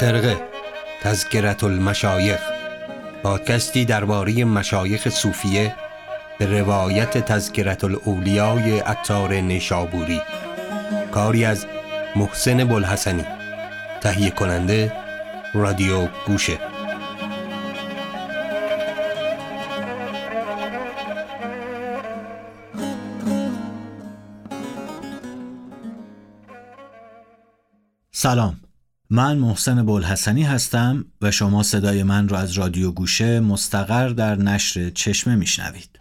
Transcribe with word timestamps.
خرقه 0.00 0.40
تذکرت 1.02 1.64
المشایخ 1.64 2.40
پادکستی 3.22 3.84
درباره 3.84 4.44
مشایخ 4.44 5.08
صوفیه 5.08 5.74
به 6.38 6.60
روایت 6.60 7.18
تذکرت 7.18 7.84
الاولیای 7.84 8.78
عطار 8.78 9.34
نیشابوری. 9.34 10.20
کاری 11.12 11.44
از 11.44 11.66
محسن 12.16 12.64
بلحسنی. 12.64 13.24
تهیه 14.00 14.30
کننده 14.30 14.92
رادیو 15.54 16.08
گوشه. 16.26 16.58
سلام. 28.12 28.69
من 29.12 29.38
محسن 29.38 29.86
بلحسنی 29.86 30.42
هستم 30.42 31.04
و 31.22 31.30
شما 31.30 31.62
صدای 31.62 32.02
من 32.02 32.28
را 32.28 32.38
از 32.38 32.52
رادیو 32.52 32.90
گوشه 32.92 33.40
مستقر 33.40 34.08
در 34.08 34.34
نشر 34.36 34.90
چشمه 34.90 35.36
میشنوید. 35.36 35.99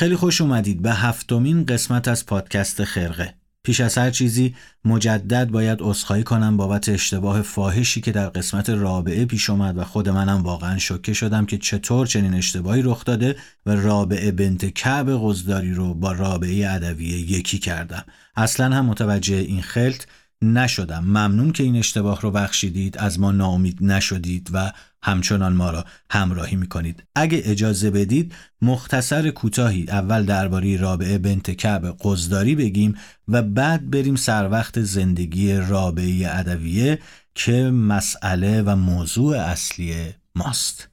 خیلی 0.00 0.16
خوش 0.16 0.40
اومدید 0.40 0.82
به 0.82 0.92
هفتمین 0.92 1.64
قسمت 1.64 2.08
از 2.08 2.26
پادکست 2.26 2.84
خرقه. 2.84 3.34
پیش 3.62 3.80
از 3.80 3.98
هر 3.98 4.10
چیزی 4.10 4.54
مجدد 4.84 5.50
باید 5.50 5.78
عذرخواهی 5.80 6.22
کنم 6.22 6.56
بابت 6.56 6.88
اشتباه 6.88 7.42
فاحشی 7.42 8.00
که 8.00 8.12
در 8.12 8.28
قسمت 8.28 8.70
رابعه 8.70 9.24
پیش 9.24 9.50
اومد 9.50 9.78
و 9.78 9.84
خود 9.84 10.08
منم 10.08 10.42
واقعا 10.42 10.78
شوکه 10.78 11.12
شدم 11.12 11.46
که 11.46 11.58
چطور 11.58 12.06
چنین 12.06 12.34
اشتباهی 12.34 12.82
رخ 12.82 13.04
داده 13.04 13.36
و 13.66 13.70
رابعه 13.70 14.30
بنت 14.30 14.74
کعب 14.74 15.10
قزداری 15.22 15.74
رو 15.74 15.94
با 15.94 16.12
رابعه 16.12 16.70
ادویه 16.70 17.18
یکی 17.18 17.58
کردم. 17.58 18.04
اصلا 18.36 18.76
هم 18.76 18.86
متوجه 18.86 19.36
این 19.36 19.62
خلط 19.62 20.04
نشدم. 20.42 21.04
ممنون 21.04 21.52
که 21.52 21.62
این 21.62 21.76
اشتباه 21.76 22.20
رو 22.20 22.30
بخشیدید. 22.30 22.98
از 22.98 23.20
ما 23.20 23.32
ناامید 23.32 23.78
نشدید 23.84 24.50
و 24.52 24.72
همچنان 25.02 25.52
ما 25.52 25.70
را 25.70 25.84
همراهی 26.10 26.56
می‌کنید. 26.56 27.02
اگه 27.14 27.42
اجازه 27.44 27.90
بدید 27.90 28.34
مختصر 28.62 29.30
کوتاهی 29.30 29.86
اول 29.88 30.24
درباره 30.24 30.76
رابعه 30.76 31.18
بنت 31.18 31.50
کعب 31.50 31.96
قزداری 32.00 32.54
بگیم 32.54 32.94
و 33.28 33.42
بعد 33.42 33.90
بریم 33.90 34.16
سر 34.16 34.48
وقت 34.48 34.80
زندگی 34.80 35.52
رابعه 35.52 36.38
ادویه 36.38 36.98
که 37.34 37.70
مسئله 37.70 38.62
و 38.62 38.76
موضوع 38.76 39.36
اصلی 39.36 39.94
ماست. 40.34 40.88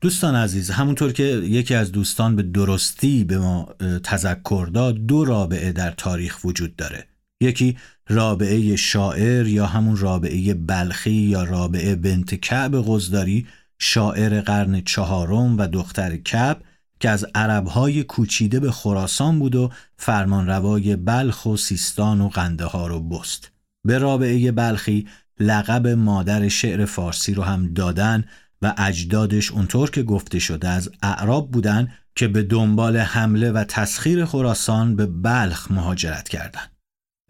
دوستان 0.00 0.34
عزیز 0.34 0.70
همونطور 0.70 1.12
که 1.12 1.22
یکی 1.24 1.74
از 1.74 1.92
دوستان 1.92 2.36
به 2.36 2.42
درستی 2.42 3.24
به 3.24 3.38
ما 3.38 3.74
تذکر 4.04 4.70
داد 4.74 4.94
دو 5.06 5.24
رابعه 5.24 5.72
در 5.72 5.90
تاریخ 5.90 6.44
وجود 6.44 6.76
داره. 6.76 7.09
یکی 7.40 7.76
رابعه 8.08 8.76
شاعر 8.76 9.46
یا 9.46 9.66
همون 9.66 9.96
رابعه 9.96 10.54
بلخی 10.54 11.10
یا 11.10 11.44
رابعه 11.44 11.94
بنت 11.94 12.34
کعب 12.34 12.76
غزداری 12.76 13.46
شاعر 13.78 14.40
قرن 14.40 14.80
چهارم 14.80 15.58
و 15.58 15.66
دختر 15.66 16.16
کعب 16.16 16.62
که 17.00 17.10
از 17.10 17.26
عربهای 17.34 18.02
کوچیده 18.02 18.60
به 18.60 18.70
خراسان 18.70 19.38
بود 19.38 19.54
و 19.54 19.70
فرمانروای 19.96 20.96
بلخ 20.96 21.46
و 21.46 21.56
سیستان 21.56 22.20
و 22.20 22.28
قنده 22.28 22.64
ها 22.64 22.86
رو 22.86 23.00
بست. 23.00 23.50
به 23.84 23.98
رابعه 23.98 24.52
بلخی 24.52 25.06
لقب 25.40 25.88
مادر 25.88 26.48
شعر 26.48 26.84
فارسی 26.84 27.34
رو 27.34 27.42
هم 27.42 27.74
دادن 27.74 28.24
و 28.62 28.74
اجدادش 28.78 29.50
اونطور 29.50 29.90
که 29.90 30.02
گفته 30.02 30.38
شده 30.38 30.68
از 30.68 30.90
اعراب 31.02 31.50
بودن 31.50 31.92
که 32.14 32.28
به 32.28 32.42
دنبال 32.42 32.96
حمله 32.96 33.50
و 33.50 33.64
تسخیر 33.64 34.24
خراسان 34.24 34.96
به 34.96 35.06
بلخ 35.06 35.70
مهاجرت 35.70 36.28
کردند. 36.28 36.79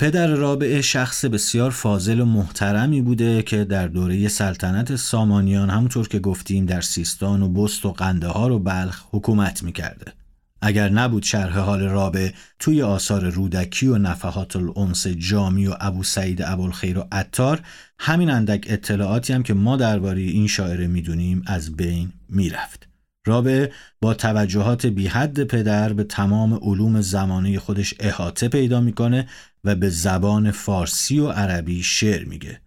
پدر 0.01 0.27
رابعه 0.27 0.83
شخص 0.83 1.25
بسیار 1.25 1.71
فاضل 1.71 2.21
و 2.21 2.25
محترمی 2.25 3.01
بوده 3.01 3.43
که 3.43 3.65
در 3.65 3.89
دوره 3.89 4.29
سلطنت 4.29 4.97
سامانیان 4.97 5.71
همونطور 5.71 6.09
که 6.09 6.19
گفتیم 6.19 6.67
در 6.67 6.81
سیستان 6.81 7.43
و 7.43 7.49
بست 7.49 7.87
و 7.87 7.93
قندهار 7.93 8.53
و 8.53 8.59
بلخ 8.59 9.03
حکومت 9.11 9.63
می‌کرده. 9.63 10.13
اگر 10.63 10.89
نبود 10.89 11.23
شرح 11.23 11.59
حال 11.59 11.81
رابعه 11.83 12.35
توی 12.59 12.83
آثار 12.83 13.31
رودکی 13.31 13.87
و 13.87 13.99
نفحات 13.99 14.57
الانس 14.57 15.07
جامی 15.07 15.67
و 15.67 15.75
ابو 15.81 16.03
سعید 16.03 16.43
ابوالخیر 16.43 16.99
و 16.99 17.09
عطار 17.13 17.61
همین 17.99 18.31
اندک 18.31 18.67
اطلاعاتی 18.69 19.33
هم 19.33 19.43
که 19.43 19.55
ما 19.55 19.77
درباره 19.77 20.21
این 20.21 20.47
شاعره 20.47 20.87
می‌دونیم 20.87 21.43
از 21.47 21.77
بین 21.77 22.13
می‌رفت. 22.29 22.87
رابعه 23.27 23.73
با 24.01 24.15
توجهات 24.15 24.87
بی 24.87 25.07
حد 25.07 25.45
پدر 25.45 25.93
به 25.93 26.05
تمام 26.05 26.55
علوم 26.55 27.01
زمانه 27.01 27.59
خودش 27.59 27.95
احاطه 28.01 28.49
پیدا 28.49 28.81
می‌کنه 28.81 29.29
و 29.65 29.75
به 29.75 29.91
زبان 29.91 30.51
فارسی 30.51 31.19
و 31.19 31.29
عربی 31.29 31.83
شعر 31.83 32.25
میگه. 32.25 32.61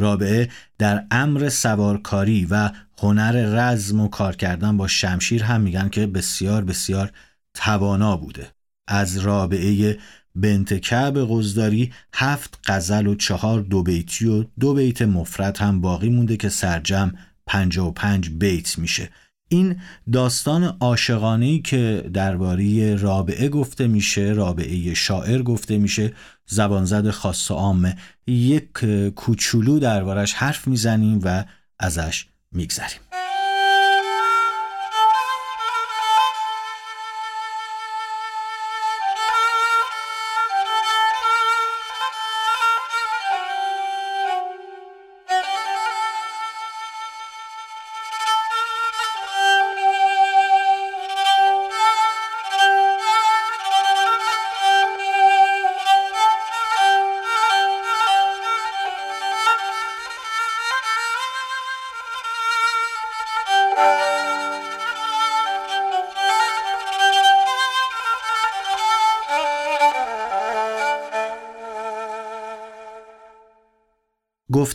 رابعه 0.00 0.48
در 0.78 1.06
امر 1.10 1.48
سوارکاری 1.48 2.46
و 2.50 2.70
هنر 2.98 3.32
رزم 3.32 4.00
و 4.00 4.08
کار 4.08 4.36
کردن 4.36 4.76
با 4.76 4.88
شمشیر 4.88 5.42
هم 5.42 5.60
میگن 5.60 5.88
که 5.88 6.06
بسیار 6.06 6.64
بسیار 6.64 7.12
توانا 7.54 8.16
بوده. 8.16 8.50
از 8.88 9.18
رابعه 9.18 9.98
بنت 10.34 10.80
کعب 10.80 11.26
قزداری 11.30 11.92
هفت 12.14 12.60
غزل 12.66 13.06
و 13.06 13.14
چهار 13.14 13.60
دو 13.60 13.82
بیتی 13.82 14.26
و 14.26 14.44
دو 14.60 14.74
بیت 14.74 15.02
مفرد 15.02 15.58
هم 15.58 15.80
باقی 15.80 16.08
مونده 16.08 16.36
که 16.36 16.48
سرجم 16.48 17.12
پنج 17.46 17.78
و 17.78 17.90
پنج 17.90 18.30
بیت 18.30 18.78
میشه 18.78 19.10
این 19.48 19.76
داستان 20.12 20.64
عاشقانه 20.80 21.58
که 21.58 22.10
درباره 22.12 22.96
رابعه 22.96 23.48
گفته 23.48 23.86
میشه 23.86 24.22
رابعه 24.22 24.94
شاعر 24.94 25.42
گفته 25.42 25.78
میشه 25.78 26.12
زبانزد 26.46 27.10
خاص 27.10 27.50
و 27.50 27.54
عامه 27.54 27.96
یک 28.26 28.84
کوچولو 29.16 29.78
دربارش 29.78 30.32
حرف 30.32 30.68
می‌زنیم 30.68 31.20
و 31.22 31.44
ازش 31.78 32.26
میگذریم. 32.52 33.00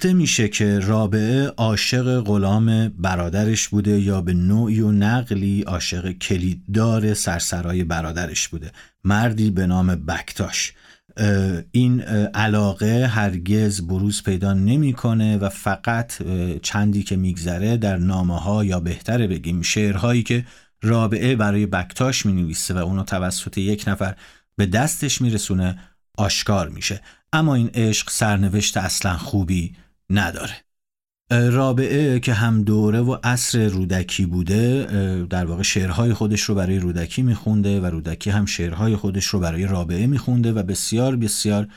گفته 0.02 0.14
میشه 0.14 0.48
که 0.48 0.80
رابعه 0.80 1.48
عاشق 1.48 2.22
غلام 2.22 2.90
برادرش 2.90 3.68
بوده 3.68 4.00
یا 4.00 4.22
به 4.22 4.34
نوعی 4.34 4.80
و 4.80 4.92
نقلی 4.92 5.62
عاشق 5.62 6.12
کلیددار 6.12 7.14
سرسرای 7.14 7.84
برادرش 7.84 8.48
بوده. 8.48 8.72
مردی 9.04 9.52
به 9.52 9.68
نام 9.68 9.96
بکتاش. 9.96 10.74
این 11.72 12.02
علاقه 12.34 13.08
هرگز 13.08 13.88
بروز 13.88 14.24
پیدا 14.24 14.54
نمی‌کنه 14.54 15.38
و 15.38 15.50
فقط 15.50 16.14
چندی 16.62 17.04
که 17.04 17.16
میگذره 17.16 17.78
در 17.78 17.98
نامه 17.98 18.40
ها 18.40 18.66
یا 18.66 18.80
بهتره 18.80 19.28
بگیم 19.28 19.62
شعرهایی 19.62 20.24
که 20.24 20.46
رابعه 20.82 21.36
برای 21.36 21.66
بکتاش 21.66 22.26
می 22.26 22.34
نویسه 22.34 22.74
و 22.74 22.78
اونو 22.78 23.04
توسط 23.04 23.58
یک 23.58 23.84
نفر 23.88 24.16
به 24.58 24.66
دستش 24.66 25.22
میرسونه 25.22 25.80
آشکار 26.18 26.70
میشه. 26.70 27.02
اما 27.34 27.56
این 27.56 27.70
عشق 27.74 28.10
سرنوشت 28.10 28.78
اصلا 28.78 29.18
خوبی 29.18 29.74
نداره. 30.12 30.56
رابعه 31.32 32.20
که 32.20 32.34
هم 32.34 32.64
دوره 32.64 33.02
و 33.02 33.18
عصر 33.24 33.68
رودکی 33.68 34.26
بوده 34.26 34.86
در 35.30 35.46
واقع 35.46 35.64
شعرهای 35.64 36.14
خودش 36.14 36.42
رو 36.42 36.56
برای 36.56 36.80
رودکی 36.80 37.22
میخونده 37.22 37.80
و 37.80 37.86
رودکی 37.86 38.30
هم 38.30 38.46
شعرهای 38.46 38.96
خودش 38.96 39.26
رو 39.26 39.40
برای 39.40 39.66
رابعه 39.66 40.08
میخونده 40.08 40.52
و 40.52 40.64
بسیار 40.64 41.16
بسیار 41.16 41.68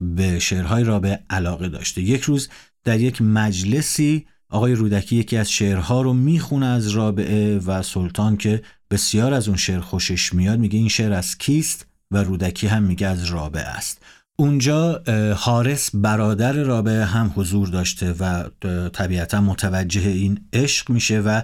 به 0.00 0.38
شعرهای 0.38 0.84
رابعه 0.84 1.24
علاقه 1.30 1.68
داشته. 1.68 2.02
یک 2.02 2.22
روز 2.22 2.48
در 2.84 3.00
یک 3.00 3.22
مجلسی 3.22 4.26
آقای 4.48 4.74
رودکی 4.74 5.16
یکی 5.16 5.36
از 5.36 5.50
شعرها 5.50 6.02
رو 6.02 6.12
می‌خونه 6.12 6.66
از 6.66 6.88
رابعه 6.88 7.58
و 7.58 7.82
سلطان 7.82 8.36
که 8.36 8.62
بسیار 8.90 9.34
از 9.34 9.48
اون 9.48 9.56
شعر 9.56 9.80
خوشش 9.80 10.34
میاد 10.34 10.58
میگه 10.58 10.78
این 10.78 10.88
شعر 10.88 11.12
از 11.12 11.38
کیست؟ 11.38 11.86
و 12.10 12.16
رودکی 12.16 12.66
هم 12.66 12.82
میگه 12.82 13.06
از 13.06 13.24
رابعه 13.24 13.62
است. 13.62 14.02
اونجا 14.36 15.02
حارس 15.36 15.90
برادر 15.94 16.52
رابعه 16.52 17.04
هم 17.04 17.32
حضور 17.36 17.68
داشته 17.68 18.12
و 18.12 18.44
طبیعتا 18.88 19.40
متوجه 19.40 20.08
این 20.08 20.40
عشق 20.52 20.90
میشه 20.90 21.20
و 21.20 21.42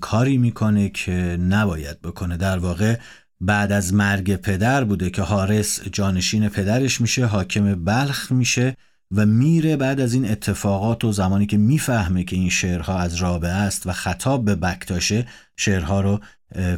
کاری 0.00 0.38
می‌کنه 0.38 0.88
که 0.88 1.12
نباید 1.40 2.02
بکنه. 2.02 2.36
در 2.36 2.58
واقع 2.58 2.96
بعد 3.40 3.72
از 3.72 3.94
مرگ 3.94 4.36
پدر 4.36 4.84
بوده 4.84 5.10
که 5.10 5.22
حارس 5.22 5.80
جانشین 5.92 6.48
پدرش 6.48 7.00
میشه 7.00 7.26
حاکم 7.26 7.84
بلخ 7.84 8.32
میشه 8.32 8.76
و 9.16 9.26
میره 9.26 9.76
بعد 9.76 10.00
از 10.00 10.14
این 10.14 10.30
اتفاقات 10.30 11.04
و 11.04 11.12
زمانی 11.12 11.46
که 11.46 11.56
می‌فهمه 11.56 12.24
که 12.24 12.36
این 12.36 12.50
شعرها 12.50 12.98
از 12.98 13.14
رابعه 13.14 13.52
است 13.52 13.86
و 13.86 13.92
خطاب 13.92 14.44
به 14.44 14.54
بکتاشه 14.54 15.26
شعرها 15.56 16.00
رو 16.00 16.20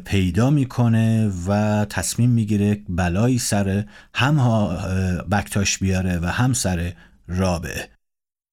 پیدا 0.05 0.51
می‌کنه 0.51 1.33
و 1.47 1.85
تصمیم 1.85 2.31
می‌گیره 2.31 2.83
بلایی 2.89 3.39
سر 3.39 3.85
هم 4.15 4.37
بکتاش 5.31 5.79
بیاره 5.79 6.19
و 6.19 6.27
هم 6.27 6.53
سر 6.53 6.93
رابعه. 7.29 7.89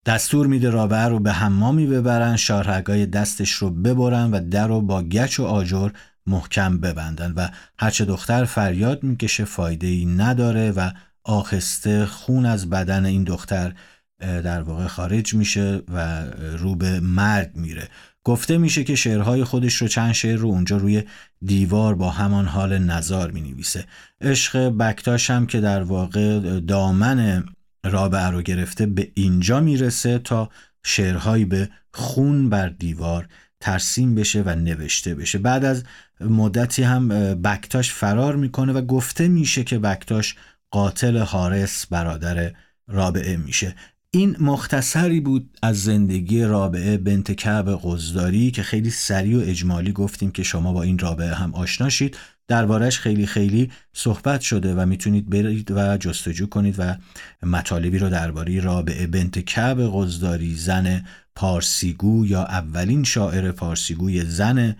دستور 0.05 0.47
میده 0.47 0.69
رابعه 0.69 1.07
رو 1.07 1.19
به 1.19 1.31
حمامی 1.31 1.87
ببرن 1.87 2.35
شارهگای 2.35 3.05
دستش 3.05 3.51
رو 3.51 3.69
ببرن 3.69 4.31
و 4.31 4.49
در 4.49 4.67
رو 4.67 4.81
با 4.81 5.03
گچ 5.03 5.39
و 5.39 5.43
آجر 5.43 5.89
محکم 6.27 6.77
ببندن 6.77 7.31
و 7.31 7.47
هرچه 7.79 8.05
دختر 8.05 8.45
فریاد 8.45 9.03
می‌کشه 9.03 9.45
فایده 9.45 9.87
ای 9.87 10.05
نداره 10.05 10.71
و 10.71 10.91
آخسته 11.23 12.05
خون 12.05 12.45
از 12.45 12.69
بدن 12.69 13.05
این 13.05 13.23
دختر 13.23 13.73
در 14.19 14.61
واقع 14.61 14.87
خارج 14.87 15.33
میشه 15.33 15.81
و 15.93 16.25
رو 16.57 16.75
به 16.75 16.99
مرگ 16.99 17.51
میره. 17.55 17.89
گفته 18.25 18.57
میشه 18.57 18.83
که 18.83 18.95
شعرهای 18.95 19.43
خودش 19.43 19.75
رو 19.75 19.87
چند 19.87 20.11
شعر 20.11 20.37
رو 20.37 20.49
اونجا 20.49 20.77
روی 20.77 21.03
دیوار 21.45 21.95
با 21.95 22.09
همان 22.09 22.45
حال 22.45 22.77
نظار 22.77 23.31
می 23.31 23.41
نویسه 23.41 23.85
عشق 24.21 24.69
بکتاش 24.69 25.29
هم 25.29 25.45
که 25.45 25.61
در 25.61 25.83
واقع 25.83 26.59
دامن 26.59 27.45
رابعه 27.85 28.27
رو 28.27 28.41
گرفته 28.41 28.85
به 28.85 29.11
اینجا 29.13 29.59
می‌رسه 29.59 30.19
تا 30.19 30.49
شعرهایی 30.83 31.45
به 31.45 31.69
خون 31.93 32.49
بر 32.49 32.69
دیوار 32.69 33.27
ترسیم 33.59 34.15
بشه 34.15 34.43
و 34.45 34.49
نوشته 34.49 35.15
بشه. 35.15 35.37
بعد 35.37 35.65
از 35.65 35.83
مدتی 36.19 36.83
هم 36.83 37.07
بکتاش 37.41 37.93
فرار 37.93 38.35
می‌کنه 38.35 38.73
و 38.73 38.81
گفته 38.81 39.27
میشه 39.27 39.63
که 39.63 39.79
بکتاش 39.79 40.35
قاتل 40.71 41.17
حارس 41.17 41.85
برادر 41.85 42.53
رابعه 42.87 43.37
میشه. 43.37 43.75
این 44.15 44.35
مختصری 44.39 45.19
بود 45.19 45.57
از 45.61 45.83
زندگی 45.83 46.43
رابعه 46.43 46.97
بنت 46.97 47.31
کعب 47.31 47.79
قزداری 47.83 48.51
که 48.51 48.63
خیلی 48.63 48.89
سریع 48.89 49.37
و 49.37 49.41
اجمالی 49.41 49.91
گفتیم 49.91 50.31
که 50.31 50.43
شما 50.43 50.73
با 50.73 50.83
این 50.83 50.99
رابعه 50.99 51.33
هم 51.33 51.55
آشنا 51.55 51.89
شید. 51.89 52.17
دربارش 52.47 52.99
خیلی 52.99 53.25
خیلی 53.25 53.71
صحبت 53.93 54.41
شده 54.41 54.75
و 54.75 54.85
می‌تونید 54.85 55.29
برید 55.29 55.71
و 55.71 55.97
جستجو 55.97 56.45
کنید 56.45 56.75
و 56.77 56.95
مطالبی 57.43 57.97
رو 57.97 58.09
درباره 58.09 58.59
رابعه 58.59 59.07
بنت 59.07 59.39
کعب 59.39 59.77
قزداری 59.93 60.55
زن 60.55 61.05
پارسیگو 61.35 62.25
یا 62.25 62.43
اولین 62.43 63.03
شاعر 63.03 63.51
پارسیگوی 63.51 64.25
زن 64.25 64.75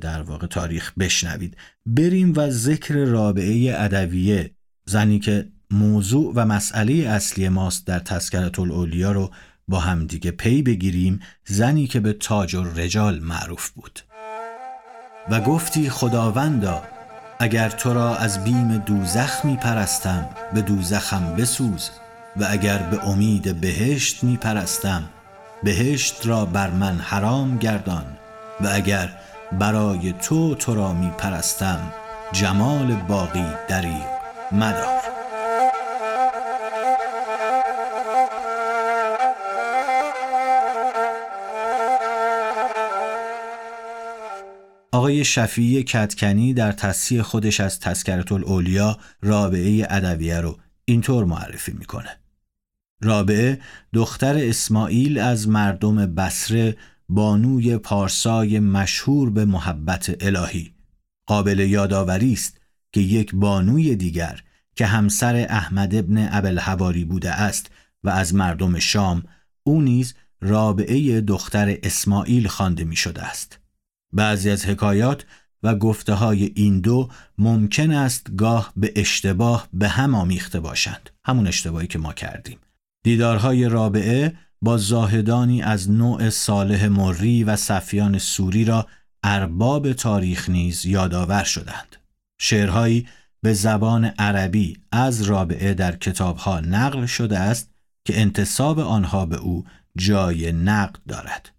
در 0.00 0.22
واقع 0.22 0.46
تاریخ 0.46 0.92
بشنوید. 0.98 1.56
بریم 1.86 2.32
و 2.36 2.50
ذکر 2.50 2.94
رابعه 2.94 3.74
ادویه 3.78 4.50
زنی 4.86 5.18
که 5.18 5.48
موضوع 5.72 6.32
و 6.36 6.44
مسئله 6.44 7.08
اصلی 7.08 7.48
ماست 7.48 7.86
در 7.86 7.98
تذکرت 7.98 8.58
الاولیا 8.58 9.12
رو 9.12 9.30
با 9.68 9.80
همدیگه 9.80 10.30
پی 10.30 10.62
بگیریم 10.62 11.20
زنی 11.44 11.86
که 11.86 12.00
به 12.00 12.12
تاج 12.12 12.54
و 12.54 12.64
رجال 12.64 13.18
معروف 13.18 13.70
بود. 13.70 14.00
و 15.30 15.40
گفتی 15.40 15.90
خداوندا 15.90 16.82
اگر 17.38 17.68
تو 17.68 17.94
را 17.94 18.16
از 18.16 18.44
بیم 18.44 18.78
دوزخ 18.78 19.44
می 19.44 19.56
پرستم 19.56 20.28
به 20.54 20.62
دوزخم 20.62 21.36
بسوز 21.36 21.90
و 22.36 22.46
اگر 22.50 22.78
به 22.78 23.08
امید 23.08 23.60
بهشت 23.60 24.24
می 24.24 24.36
پرستم 24.36 25.02
بهشت 25.62 26.26
را 26.26 26.44
بر 26.44 26.70
من 26.70 26.98
حرام 26.98 27.58
گردان 27.58 28.04
و 28.60 28.68
اگر 28.72 29.18
برای 29.52 30.12
تو 30.12 30.54
تو 30.54 30.74
را 30.74 30.92
می 30.92 31.10
پرستم 31.18 31.92
جمال 32.32 32.94
باقی 32.94 33.46
دریق 33.68 34.06
مدار. 34.52 35.01
آقای 44.94 45.24
شفیعی 45.24 45.82
کتکنی 45.82 46.54
در 46.54 46.72
تصحیح 46.72 47.22
خودش 47.22 47.60
از 47.60 47.80
تذکرت 47.80 48.32
الاولیا 48.32 48.98
رابعه 49.22 49.86
ادویه 49.90 50.40
رو 50.40 50.58
اینطور 50.84 51.24
معرفی 51.24 51.72
می‌کنه. 51.72 52.18
رابعه 53.02 53.60
دختر 53.92 54.36
اسماعیل 54.36 55.18
از 55.18 55.48
مردم 55.48 56.14
بسره 56.14 56.76
بانوی 57.08 57.78
پارسای 57.78 58.60
مشهور 58.60 59.30
به 59.30 59.44
محبت 59.44 60.16
الهی 60.20 60.74
قابل 61.26 61.58
یادآوری 61.58 62.32
است 62.32 62.60
که 62.92 63.00
یک 63.00 63.34
بانوی 63.34 63.96
دیگر 63.96 64.42
که 64.76 64.86
همسر 64.86 65.46
احمد 65.50 65.94
ابن 65.94 66.28
ابوالحواری 66.32 67.04
بوده 67.04 67.30
است 67.30 67.70
و 68.04 68.08
از 68.10 68.34
مردم 68.34 68.78
شام 68.78 69.22
او 69.62 69.82
نیز 69.82 70.14
رابعه 70.40 71.20
دختر 71.20 71.78
اسماعیل 71.82 72.48
خوانده 72.48 72.84
می 72.84 72.96
شده 72.96 73.22
است 73.22 73.61
بعضی 74.12 74.50
از 74.50 74.66
حکایات 74.66 75.24
و 75.62 75.74
گفته 75.74 76.14
های 76.14 76.52
این 76.54 76.80
دو 76.80 77.08
ممکن 77.38 77.90
است 77.90 78.26
گاه 78.36 78.72
به 78.76 78.92
اشتباه 78.96 79.68
به 79.72 79.88
هم 79.88 80.14
آمیخته 80.14 80.60
باشند. 80.60 81.10
همون 81.24 81.46
اشتباهی 81.46 81.86
که 81.86 81.98
ما 81.98 82.12
کردیم. 82.12 82.58
دیدارهای 83.04 83.68
رابعه 83.68 84.36
با 84.62 84.76
زاهدانی 84.76 85.62
از 85.62 85.90
نوع 85.90 86.30
صالح 86.30 86.88
مری 86.88 87.44
و 87.44 87.56
صفیان 87.56 88.18
سوری 88.18 88.64
را 88.64 88.86
ارباب 89.22 89.92
تاریخ 89.92 90.50
نیز 90.50 90.86
یادآور 90.86 91.44
شدند. 91.44 91.96
شعرهایی 92.40 93.08
به 93.42 93.52
زبان 93.52 94.04
عربی 94.04 94.76
از 94.92 95.22
رابعه 95.22 95.74
در 95.74 95.96
کتابها 95.96 96.60
نقل 96.60 97.06
شده 97.06 97.38
است 97.38 97.70
که 98.04 98.20
انتصاب 98.20 98.78
آنها 98.78 99.26
به 99.26 99.36
او 99.36 99.64
جای 99.96 100.52
نقد 100.52 100.98
دارد. 101.08 101.52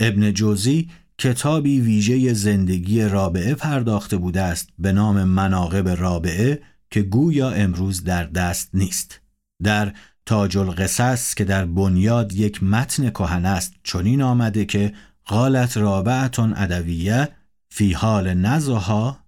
ابن 0.00 0.32
جوزی 0.32 0.90
کتابی 1.18 1.80
ویژه 1.80 2.32
زندگی 2.32 3.02
رابعه 3.02 3.54
پرداخته 3.54 4.16
بوده 4.16 4.42
است 4.42 4.68
به 4.78 4.92
نام 4.92 5.24
مناقب 5.24 5.88
رابعه 5.88 6.62
که 6.90 7.02
گویا 7.02 7.50
امروز 7.50 8.04
در 8.04 8.24
دست 8.24 8.70
نیست. 8.74 9.20
در 9.62 9.92
تاج 10.26 10.58
القصص 10.58 11.34
که 11.34 11.44
در 11.44 11.64
بنیاد 11.64 12.32
یک 12.32 12.62
متن 12.62 13.10
کهن 13.10 13.46
است 13.46 13.74
چنین 13.82 14.22
آمده 14.22 14.64
که 14.64 14.94
قالت 15.26 15.76
رابعتون 15.76 16.54
ادویه 16.56 17.28
فی 17.68 17.92
حال 17.92 18.34
نزها 18.34 19.18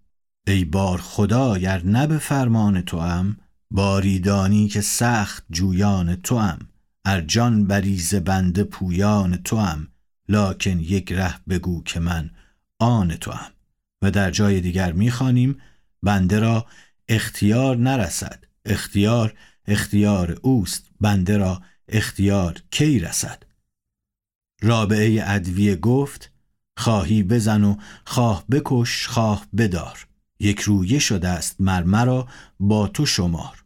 ای 0.47 0.65
بار 0.65 0.99
خدا 0.99 1.59
گر 1.59 1.83
نه 1.85 2.07
به 2.07 2.19
فرمان 2.19 2.81
تو 2.81 2.97
ام 2.97 3.37
باریدانی 3.71 4.69
که 4.69 4.81
سخت 4.81 5.45
جویان 5.51 6.17
تو 6.17 6.35
ام 6.35 6.59
ارجان 7.05 7.65
بریز 7.67 8.15
بنده 8.15 8.65
پویان 8.65 9.37
تو 9.37 9.57
ام 9.57 9.89
لاکن 10.29 10.81
یک 10.81 11.13
ره 11.13 11.35
بگو 11.49 11.83
که 11.83 12.01
من 12.01 12.31
آن 12.79 13.17
تو 13.17 13.31
هم 13.33 13.51
و 14.03 14.11
در 14.11 14.31
جای 14.31 14.61
دیگر 14.61 14.93
می‌خوانیم 14.93 15.61
بنده 16.03 16.39
را 16.39 16.67
اختیار 17.09 17.77
نرسد. 17.77 18.45
اختیار 18.65 19.35
اختیار 19.67 20.39
اوست. 20.43 20.87
بنده 21.01 21.37
را 21.37 21.63
اختیار 21.89 22.63
کی 22.71 22.99
رسد؟ 22.99 23.43
رابعه 24.63 25.23
ادویه 25.27 25.77
گفت 25.77 26.31
خواهی 26.77 27.23
بزن 27.23 27.65
و 27.65 27.77
خواه 28.07 28.45
بکش 28.51 29.07
خواه 29.07 29.47
بدار. 29.57 30.07
یک 30.41 30.61
رویه 30.61 30.99
شده 30.99 31.29
است 31.29 31.61
مرمرا 31.61 32.29
با 32.61 32.89
تو 32.89 33.07
شمار. 33.07 33.65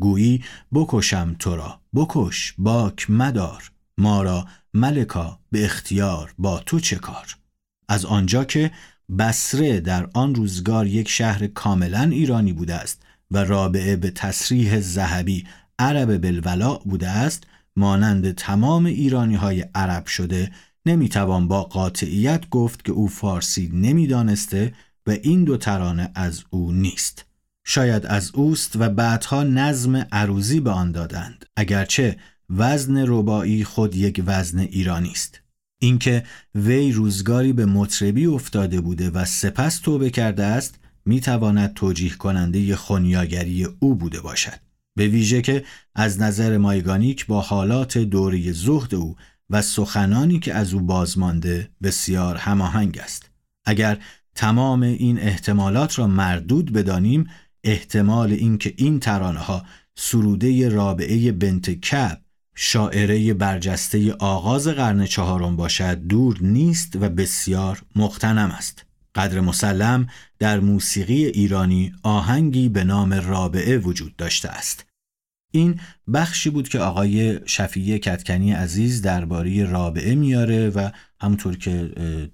گویی 0.00 0.44
بکشم 0.74 1.36
تو 1.38 1.56
را. 1.56 1.80
بکش 1.94 2.54
باک 2.58 3.10
مدار. 3.10 3.72
ما 3.98 4.22
را 4.22 4.46
ملکا 4.76 5.38
به 5.50 5.64
اختیار 5.64 6.34
با 6.38 6.60
تو 6.66 6.80
چه 6.80 6.96
کار؟ 6.96 7.36
از 7.88 8.04
آنجا 8.04 8.44
که 8.44 8.70
بسره 9.18 9.80
در 9.80 10.08
آن 10.14 10.34
روزگار 10.34 10.86
یک 10.86 11.08
شهر 11.08 11.46
کاملا 11.46 12.02
ایرانی 12.02 12.52
بوده 12.52 12.74
است 12.74 13.02
و 13.30 13.44
رابعه 13.44 13.96
به 13.96 14.10
تصریح 14.10 14.80
زهبی 14.80 15.46
عرب 15.78 16.22
بلولا 16.22 16.74
بوده 16.74 17.08
است 17.08 17.44
مانند 17.76 18.34
تمام 18.34 18.86
ایرانی 18.86 19.34
های 19.34 19.60
عرب 19.74 20.06
شده 20.06 20.52
نمی‌توان 20.86 21.48
با 21.48 21.62
قاطعیت 21.62 22.50
گفت 22.50 22.84
که 22.84 22.92
او 22.92 23.08
فارسی 23.08 23.70
نمی‌دانسته 23.74 24.74
و 25.06 25.10
این 25.10 25.44
دو 25.44 25.56
ترانه 25.56 26.10
از 26.14 26.44
او 26.50 26.72
نیست. 26.72 27.24
شاید 27.64 28.06
از 28.06 28.30
اوست 28.34 28.76
و 28.76 28.88
بعدها 28.88 29.42
نظم 29.42 29.96
عروزی 29.96 30.60
به 30.60 30.70
آن 30.70 30.92
دادند. 30.92 31.46
اگرچه 31.56 32.16
وزن 32.50 33.04
ربایی 33.08 33.64
خود 33.64 33.96
یک 33.96 34.22
وزن 34.26 34.58
ایرانی 34.58 35.10
است. 35.10 35.40
اینکه 35.78 36.24
وی 36.54 36.92
روزگاری 36.92 37.52
به 37.52 37.66
مطربی 37.66 38.26
افتاده 38.26 38.80
بوده 38.80 39.10
و 39.10 39.24
سپس 39.24 39.78
توبه 39.78 40.10
کرده 40.10 40.44
است 40.44 40.78
می 41.04 41.20
تواند 41.20 41.74
توجیه 41.74 42.14
کننده 42.14 42.76
خونیاگری 42.76 43.64
او 43.80 43.94
بوده 43.94 44.20
باشد. 44.20 44.60
به 44.96 45.08
ویژه 45.08 45.42
که 45.42 45.64
از 45.94 46.20
نظر 46.20 46.58
مایگانیک 46.58 47.26
با 47.26 47.40
حالات 47.40 47.98
دوری 47.98 48.52
زهد 48.52 48.94
او 48.94 49.16
و 49.50 49.62
سخنانی 49.62 50.38
که 50.38 50.54
از 50.54 50.74
او 50.74 50.80
بازمانده 50.80 51.70
بسیار 51.82 52.36
هماهنگ 52.36 52.98
است. 52.98 53.30
اگر 53.64 53.98
تمام 54.34 54.82
این 54.82 55.18
احتمالات 55.18 55.98
را 55.98 56.06
مردود 56.06 56.72
بدانیم 56.72 57.26
احتمال 57.64 58.32
اینکه 58.32 58.74
این 58.76 59.00
ترانه 59.00 59.38
ها 59.38 59.64
سروده 59.94 60.68
رابعه 60.68 61.32
بنت 61.32 61.70
کب 61.70 62.20
شاعره 62.58 63.34
برجسته 63.34 64.12
آغاز 64.12 64.68
قرن 64.68 65.06
چهارم 65.06 65.56
باشد 65.56 66.06
دور 66.06 66.38
نیست 66.40 66.96
و 66.96 67.08
بسیار 67.08 67.82
مقتنم 67.96 68.50
است. 68.50 68.84
قدر 69.14 69.40
مسلم 69.40 70.06
در 70.38 70.60
موسیقی 70.60 71.24
ایرانی 71.24 71.92
آهنگی 72.02 72.68
به 72.68 72.84
نام 72.84 73.12
رابعه 73.12 73.78
وجود 73.78 74.16
داشته 74.16 74.48
است. 74.48 74.86
این 75.52 75.80
بخشی 76.14 76.50
بود 76.50 76.68
که 76.68 76.78
آقای 76.78 77.40
شفیع 77.46 77.98
کتکنی 77.98 78.52
عزیز 78.52 79.02
درباره 79.02 79.64
رابعه 79.64 80.14
میاره 80.14 80.70
و 80.70 80.90
همونطور 81.20 81.56
که 81.56 81.72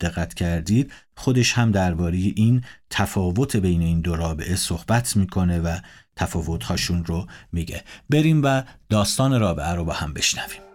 دقت 0.00 0.34
کردید 0.34 0.92
خودش 1.16 1.52
هم 1.52 1.70
درباره 1.70 2.16
این 2.16 2.64
تفاوت 2.90 3.56
بین 3.56 3.82
این 3.82 4.00
دو 4.00 4.16
رابعه 4.16 4.56
صحبت 4.56 5.16
می‌کنه 5.16 5.60
و 5.60 5.78
تفاوتهاشون 6.16 7.04
رو 7.04 7.26
میگه. 7.52 7.84
بریم 8.10 8.40
و 8.44 8.62
داستان 8.88 9.40
رابعه 9.40 9.74
رو 9.74 9.84
با 9.84 9.92
هم 9.92 10.12
بشنویم. 10.12 10.71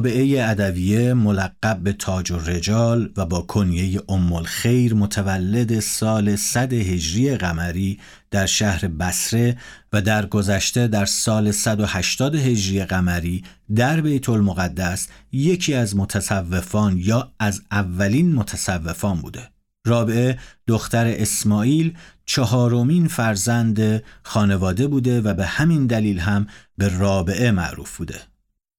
رابعه 0.00 0.48
ادویه 0.48 1.14
ملقب 1.14 1.78
به 1.82 1.92
تاج 1.92 2.30
و 2.30 2.38
رجال 2.38 3.12
و 3.16 3.26
با 3.26 3.40
کنیه 3.40 4.00
ام 4.08 4.32
الخیر 4.32 4.94
متولد 4.94 5.80
سال 5.80 6.36
100 6.36 6.72
هجری 6.72 7.36
قمری 7.36 7.98
در 8.30 8.46
شهر 8.46 8.88
بسره 8.88 9.56
و 9.92 10.02
در 10.02 10.26
گذشته 10.26 10.88
در 10.88 11.04
سال 11.04 11.50
180 11.50 12.34
هجری 12.34 12.84
قمری 12.84 13.44
در 13.74 14.00
بیت 14.00 14.28
المقدس 14.28 15.08
یکی 15.32 15.74
از 15.74 15.96
متصوفان 15.96 16.96
یا 16.98 17.32
از 17.38 17.62
اولین 17.70 18.34
متصوفان 18.34 19.20
بوده. 19.20 19.48
رابعه 19.86 20.38
دختر 20.66 21.06
اسماعیل 21.06 21.96
چهارمین 22.26 23.08
فرزند 23.08 24.02
خانواده 24.22 24.86
بوده 24.86 25.20
و 25.20 25.34
به 25.34 25.46
همین 25.46 25.86
دلیل 25.86 26.18
هم 26.18 26.46
به 26.78 26.98
رابعه 26.98 27.50
معروف 27.50 27.96
بوده. 27.96 28.29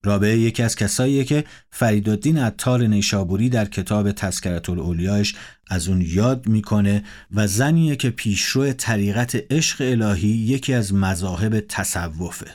رابعه 0.06 0.38
یکی 0.38 0.64
از 0.64 0.76
کساییه 0.76 1.24
که 1.24 1.44
فریدالدین 1.70 2.38
عطار 2.38 2.82
نیشابوری 2.88 3.50
در 3.50 3.66
کتاب 3.66 4.12
تذکرت 4.12 4.70
الاولیاش 4.70 5.36
از 5.68 5.88
اون 5.88 6.02
یاد 6.02 6.48
می‌کنه 6.48 7.04
و 7.32 7.48
زنیه 7.48 7.96
که 7.96 8.10
پیشرو 8.10 8.74
طریقت 8.74 9.54
عشق 9.54 9.78
الهی 9.82 10.28
یکی 10.28 10.74
از 10.74 10.94
مذاهب 10.94 11.60
تصوفه. 11.60 12.52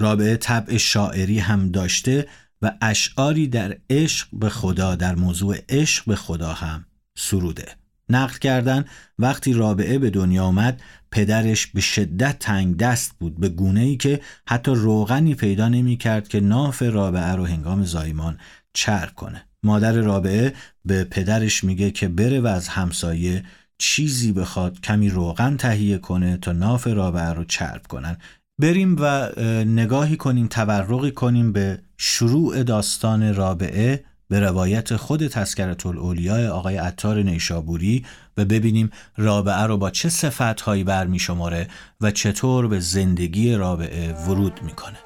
رابعه 0.00 0.36
طبع 0.36 0.76
شاعری 0.76 1.38
هم 1.38 1.70
داشته 1.70 2.28
و 2.62 2.72
اشعاری 2.80 3.48
در 3.48 3.76
عشق 3.90 4.28
به 4.32 4.48
خدا 4.48 4.94
در 4.94 5.14
موضوع 5.14 5.56
عشق 5.68 6.04
به 6.06 6.16
خدا 6.16 6.52
هم 6.52 6.86
سروده. 7.16 7.83
نقل 8.08 8.38
کردن 8.38 8.84
وقتی 9.18 9.52
رابعه 9.52 9.98
به 9.98 10.10
دنیا 10.10 10.44
آمد 10.44 10.80
پدرش 11.10 11.66
به 11.66 11.80
شدت 11.80 12.38
تنگ 12.38 12.76
دست 12.76 13.12
بود 13.18 13.40
به 13.40 13.48
گونه 13.48 13.80
ای 13.80 13.96
که 13.96 14.20
حتی 14.48 14.70
روغنی 14.74 15.34
پیدا 15.34 15.68
نمی 15.68 15.96
کرد 15.96 16.28
که 16.28 16.40
ناف 16.40 16.82
رابعه 16.82 17.32
رو 17.32 17.46
هنگام 17.46 17.84
زایمان 17.84 18.38
چرب 18.72 19.14
کنه. 19.14 19.46
مادر 19.62 19.92
رابعه 19.92 20.54
به 20.84 21.04
پدرش 21.04 21.64
میگه 21.64 21.90
که 21.90 22.08
بره 22.08 22.40
و 22.40 22.46
از 22.46 22.68
همسایه 22.68 23.44
چیزی 23.78 24.32
بخواد 24.32 24.80
کمی 24.80 25.08
روغن 25.08 25.56
تهیه 25.56 25.98
کنه 25.98 26.36
تا 26.36 26.52
ناف 26.52 26.86
رابعه 26.86 27.32
رو 27.32 27.44
چرب 27.44 27.86
کنن. 27.86 28.16
بریم 28.60 28.96
و 29.00 29.30
نگاهی 29.64 30.16
کنیم 30.16 30.46
تورقی 30.46 31.10
کنیم 31.10 31.52
به 31.52 31.78
شروع 31.98 32.62
داستان 32.62 33.34
رابعه. 33.34 34.04
به 34.34 34.40
روایت 34.40 34.96
خود 34.96 35.26
تذکرت 35.26 35.86
الاولیاء 35.86 36.50
آقای 36.50 36.76
عطار 36.76 37.22
نیشابوری 37.22 38.04
و 38.36 38.44
ببینیم 38.44 38.90
رابعه 39.16 39.62
رو 39.62 39.76
با 39.76 39.90
چه 39.90 40.08
صفتهایی 40.08 40.84
برمی 40.84 41.18
شماره 41.18 41.68
و 42.00 42.10
چطور 42.10 42.68
به 42.68 42.80
زندگی 42.80 43.54
رابعه 43.54 44.12
ورود 44.12 44.60
می‌کنه. 44.62 44.96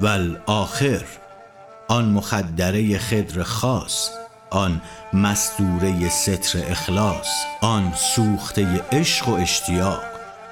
ول 0.00 0.36
آخر 0.46 1.04
آن 1.88 2.04
مخدره 2.04 2.98
خدر 2.98 3.42
خاص 3.42 4.10
آن 4.50 4.82
مستوره 5.12 6.08
ستر 6.08 6.58
اخلاص 6.66 7.28
آن 7.60 7.92
سوخته 7.96 8.82
عشق 8.92 9.28
و 9.28 9.32
اشتیاق 9.32 10.02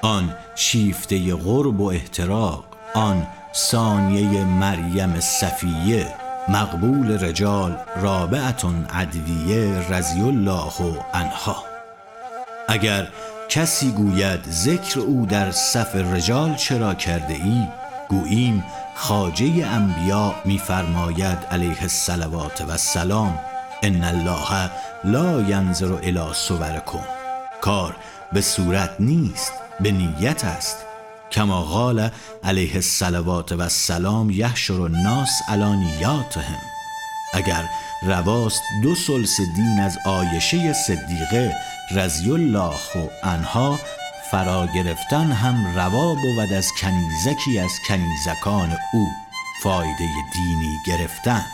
آن 0.01 0.33
شیفته 0.55 1.35
غرب 1.35 1.79
و 1.79 1.85
احتراق 1.85 2.65
آن 2.95 3.27
ثانیه 3.53 4.43
مریم 4.43 5.19
صفیه 5.19 6.20
مقبول 6.47 7.23
رجال 7.23 7.77
رابعتون 8.01 8.85
ادویه 8.93 9.89
رضی 9.89 10.21
الله 10.21 10.99
عنها. 11.13 11.63
اگر 12.67 13.07
کسی 13.49 13.91
گوید 13.91 14.39
ذکر 14.49 14.99
او 14.99 15.25
در 15.25 15.51
صف 15.51 15.95
رجال 15.95 16.55
چرا 16.55 16.93
کرده 16.93 17.33
ای 17.33 17.67
گوییم 18.09 18.63
خاجه 18.95 19.67
انبیا 19.67 20.35
میفرماید 20.45 21.37
علیه 21.51 21.81
الصلوات 21.81 22.61
و 22.61 22.71
السلام 22.71 23.39
ان 23.83 24.03
الله 24.03 24.71
لا 25.03 25.41
ینظر 25.41 25.93
الی 25.93 26.33
صورکم. 26.33 27.03
کار 27.61 27.95
به 28.33 28.41
صورت 28.41 28.89
نیست 28.99 29.53
به 29.79 29.91
نیت 29.91 30.45
است. 30.45 30.90
کما 31.31 31.63
قال 31.63 32.09
علیه 32.43 32.75
الصلوات 32.75 33.51
و 33.51 33.61
السلام 33.61 34.29
یحشر 34.29 34.81
الناس 34.81 35.29
علانیاتهم 35.47 36.61
اگر 37.33 37.69
رواست 38.01 38.61
دو 38.83 38.95
سلس 38.95 39.37
دین 39.55 39.79
از 39.79 39.97
آیشه 40.05 40.73
صدیقه 40.73 41.55
رضی 41.91 42.31
الله 42.31 43.09
عنها 43.23 43.79
فرا 44.31 44.67
گرفتن 44.75 45.31
هم 45.31 45.75
روا 45.75 46.15
بود 46.15 46.53
از 46.57 46.67
کنیزکی 46.81 47.59
از 47.59 47.71
کنیزکان 47.87 48.77
او 48.93 49.07
فایده 49.63 50.09
دینی 50.33 50.77
گرفتن. 50.87 51.45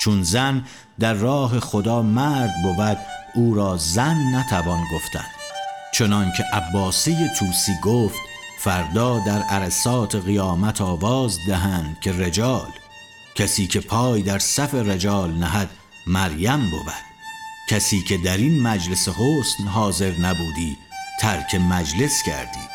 چون 0.00 0.22
زن 0.22 0.64
در 1.00 1.12
راه 1.12 1.60
خدا 1.60 2.02
مرد 2.02 2.50
بود 2.62 2.98
او 3.34 3.54
را 3.54 3.76
زن 3.76 4.34
نتوان 4.34 4.84
گفتن. 4.94 5.26
چنان 5.94 6.32
که 6.36 6.44
عباسی 6.52 7.16
توسی 7.38 7.72
گفت 7.82 8.27
فردا 8.58 9.18
در 9.18 9.42
عرصات 9.42 10.14
قیامت 10.14 10.80
آواز 10.80 11.38
دهند 11.46 12.00
که 12.00 12.12
رجال 12.12 12.68
کسی 13.34 13.66
که 13.66 13.80
پای 13.80 14.22
در 14.22 14.38
صف 14.38 14.74
رجال 14.74 15.34
نهد 15.34 15.70
مریم 16.06 16.70
بود. 16.70 16.92
کسی 17.70 18.02
که 18.02 18.16
در 18.16 18.36
این 18.36 18.62
مجلس 18.62 19.08
حسن 19.08 19.64
حاضر 19.64 20.12
نبودی 20.20 20.76
ترک 21.20 21.54
مجلس 21.54 22.22
کردی. 22.22 22.68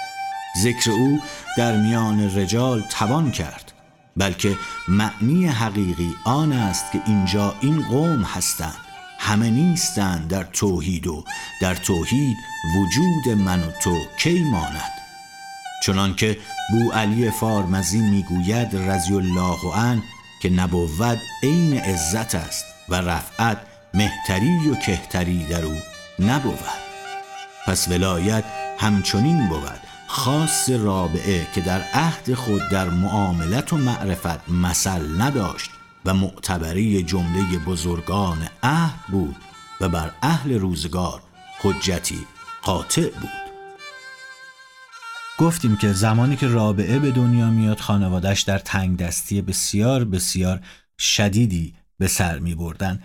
ذکر 0.60 0.92
او 0.92 1.20
در 1.58 1.78
میان 1.78 2.38
رجال 2.38 2.84
توان 2.90 3.32
کرد 3.32 3.72
بلکه 4.18 4.58
معنی 4.88 5.48
حقیقی 5.48 6.16
آن 6.26 6.54
است 6.54 6.92
که 6.92 7.02
اینجا 7.06 7.56
این 7.62 7.82
قوم 7.82 8.24
هستند. 8.24 8.78
همه 9.20 9.50
نیستند 9.50 10.28
در 10.28 10.44
توحید 10.44 11.08
و 11.08 11.24
در 11.62 11.76
توحید 11.76 12.38
وجود 12.78 13.38
من 13.38 13.64
و 13.64 13.72
تو 13.72 13.98
کی 14.18 14.44
ماند؟ 14.44 15.03
چنانکه 15.86 16.38
بو 16.72 16.92
علی 16.92 17.32
فارمزی 17.32 18.00
می‌گوید 18.00 18.76
رضی 18.76 19.14
الله 19.14 19.76
عنه 19.76 20.04
که 20.42 20.50
نبوت 20.50 21.18
عین 21.44 21.78
عزت 21.78 22.36
است 22.36 22.66
و 22.90 22.96
رفعت 22.96 23.58
مهتری 23.94 24.70
و 24.70 24.76
کهتری 24.76 25.46
در 25.46 25.66
او 25.66 25.76
نبود. 26.20 26.60
پس 27.68 27.88
ولایت 27.88 28.44
همچنین 28.80 29.48
بود. 29.48 29.82
خاص 30.08 30.70
رابعه 30.70 31.48
که 31.56 31.62
در 31.62 31.82
عهد 31.94 32.34
خود 32.34 32.62
در 32.72 32.90
معاملت 32.90 33.74
و 33.74 33.78
معرفت 33.78 34.50
مثل 34.50 35.22
نداشت 35.22 35.70
و 36.06 36.14
معتبری 36.14 37.04
جمله 37.04 37.58
بزرگان 37.58 38.48
عهد 38.64 39.00
بود 39.08 39.36
و 39.82 39.90
بر 39.90 40.12
اهل 40.22 40.60
روزگار 40.60 41.22
حجتی 41.64 42.28
قاطع 42.62 43.10
بود. 43.10 43.43
گفتیم 45.38 45.76
که 45.76 45.94
زمانی 45.94 46.36
که 46.36 46.48
رابعه 46.48 47.00
به 47.00 47.12
دنیا 47.12 47.50
میاد 47.50 47.80
خانوادش 47.80 48.42
در 48.42 48.60
تنگ 48.60 48.98
دستی 48.98 49.42
بسیار 49.42 50.06
بسیار 50.06 50.60
شدیدی 51.00 51.74
به 51.98 52.08
سر 52.08 52.40
می 52.40 52.56
بردن 52.56 53.00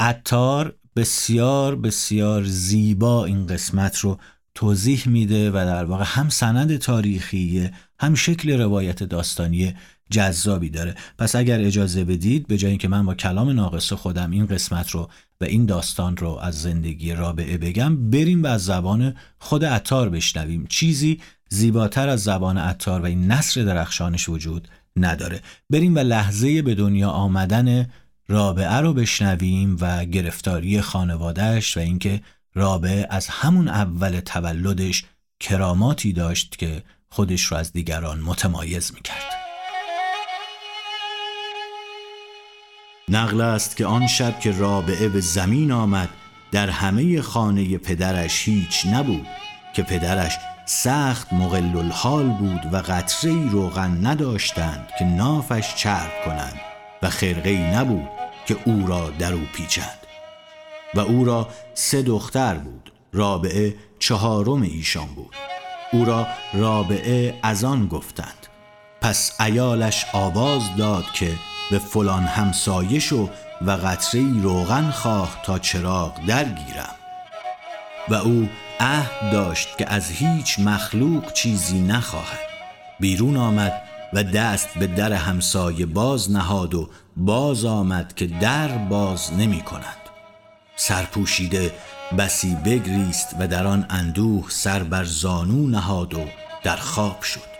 اتار 0.00 0.74
بسیار 0.96 1.76
بسیار 1.76 2.44
زیبا 2.44 3.24
این 3.24 3.46
قسمت 3.46 3.98
رو 3.98 4.18
توضیح 4.54 5.08
میده 5.08 5.50
و 5.50 5.54
در 5.54 5.84
واقع 5.84 6.04
هم 6.06 6.28
سند 6.28 6.76
تاریخی 6.76 7.70
هم 8.00 8.14
شکل 8.14 8.60
روایت 8.60 9.02
داستانی 9.02 9.74
جذابی 10.10 10.70
داره. 10.70 10.94
پس 11.18 11.36
اگر 11.36 11.60
اجازه 11.60 12.04
بدید 12.04 12.46
به 12.46 12.56
جای 12.56 12.70
اینکه 12.70 12.88
من 12.88 13.06
با 13.06 13.14
کلام 13.14 13.50
ناقص 13.50 13.92
خودم 13.92 14.30
این 14.30 14.46
قسمت 14.46 14.90
رو 14.90 15.10
و 15.40 15.44
این 15.44 15.66
داستان 15.66 16.16
رو 16.16 16.38
از 16.42 16.62
زندگی 16.62 17.12
رابعه 17.12 17.58
بگم 17.58 18.10
بریم 18.10 18.42
و 18.42 18.46
از 18.46 18.64
زبان 18.64 19.14
خود 19.38 19.64
عطار 19.64 20.10
بشنویم. 20.10 20.66
چیزی 20.68 21.20
زیباتر 21.52 22.08
از 22.08 22.22
زبان 22.22 22.58
عطار 22.58 23.00
و 23.00 23.04
این 23.04 23.32
نصر 23.32 23.62
درخشانش 23.62 24.28
وجود 24.28 24.68
نداره 24.96 25.40
بریم 25.70 25.94
و 25.94 25.98
لحظه 25.98 26.62
به 26.62 26.74
دنیا 26.74 27.10
آمدن 27.10 27.90
رابعه 28.28 28.76
رو 28.76 28.92
بشنویم 28.92 29.76
و 29.80 30.04
گرفتاری 30.04 30.80
خانوادهش 30.80 31.76
و 31.76 31.80
اینکه 31.80 32.20
رابعه 32.54 33.06
از 33.10 33.26
همون 33.28 33.68
اول 33.68 34.20
تولدش 34.20 35.04
کراماتی 35.40 36.12
داشت 36.12 36.56
که 36.58 36.82
خودش 37.08 37.44
رو 37.44 37.56
از 37.56 37.72
دیگران 37.72 38.20
متمایز 38.20 38.94
می‌کرد. 38.94 39.32
نقل 43.08 43.40
است 43.40 43.76
که 43.76 43.86
آن 43.86 44.06
شب 44.06 44.40
که 44.40 44.52
رابعه 44.52 45.08
به 45.08 45.20
زمین 45.20 45.72
آمد 45.72 46.08
در 46.52 46.70
همه 46.70 47.22
خانه 47.22 47.78
پدرش 47.78 48.48
هیچ 48.48 48.86
نبود 48.86 49.26
که 49.74 49.82
پدرش 49.82 50.38
سخت 50.64 51.32
مغل 51.32 51.76
الحال 51.76 52.28
بود 52.28 52.74
و 52.74 52.76
قطره 52.76 53.50
روغن 53.50 54.06
نداشتند 54.06 54.88
که 54.98 55.04
نافش 55.04 55.74
چرب 55.74 56.10
کنند 56.24 56.60
و 57.02 57.10
خرقه 57.10 57.76
نبود 57.76 58.08
که 58.46 58.56
او 58.64 58.86
را 58.86 59.10
در 59.10 59.32
او 59.32 59.42
پیچند. 59.54 59.98
و 60.94 61.00
او 61.00 61.24
را 61.24 61.48
سه 61.74 62.02
دختر 62.02 62.54
بود 62.54 62.92
رابعه 63.12 63.74
چهارم 63.98 64.62
ایشان 64.62 65.06
بود. 65.06 65.34
او 65.92 66.04
را 66.04 66.26
رابعه 66.54 67.38
از 67.42 67.64
آن 67.64 67.86
گفتند. 67.86 68.46
پس 69.00 69.40
ایالش 69.40 70.06
آواز 70.12 70.62
داد 70.78 71.04
که 71.14 71.32
به 71.70 71.78
فلان 71.78 72.22
همسایه 72.22 73.00
و 73.62 73.70
قطره 73.70 74.42
روغن 74.42 74.90
خواه 74.90 75.40
تا 75.44 75.58
چراغ 75.58 76.26
درگیرم. 76.26 77.01
و 78.08 78.14
او 78.14 78.48
عهد 78.80 79.32
داشت 79.32 79.78
که 79.78 79.92
از 79.92 80.10
هیچ 80.10 80.58
مخلوق 80.58 81.32
چیزی 81.32 81.80
نخواهد. 81.80 82.52
بیرون 83.00 83.36
آمد 83.36 83.82
و 84.12 84.22
دست 84.22 84.68
به 84.78 84.86
در 84.86 85.12
همسایه 85.12 85.86
باز 85.86 86.30
نهاد 86.30 86.74
و 86.74 86.88
باز 87.16 87.64
آمد 87.64 88.14
که 88.14 88.26
در 88.26 88.68
باز 88.68 89.32
نمی 89.32 89.60
کند. 89.60 89.96
سرپوشیده 90.76 91.72
بسی 92.18 92.54
بگریست 92.64 93.36
و 93.38 93.48
در 93.48 93.66
آن 93.66 93.86
اندوه 93.90 94.44
سر 94.48 94.82
بر 94.82 95.04
زانو 95.04 95.66
نهاد 95.66 96.14
و 96.14 96.24
در 96.62 96.76
خواب 96.76 97.22
شد. 97.22 97.52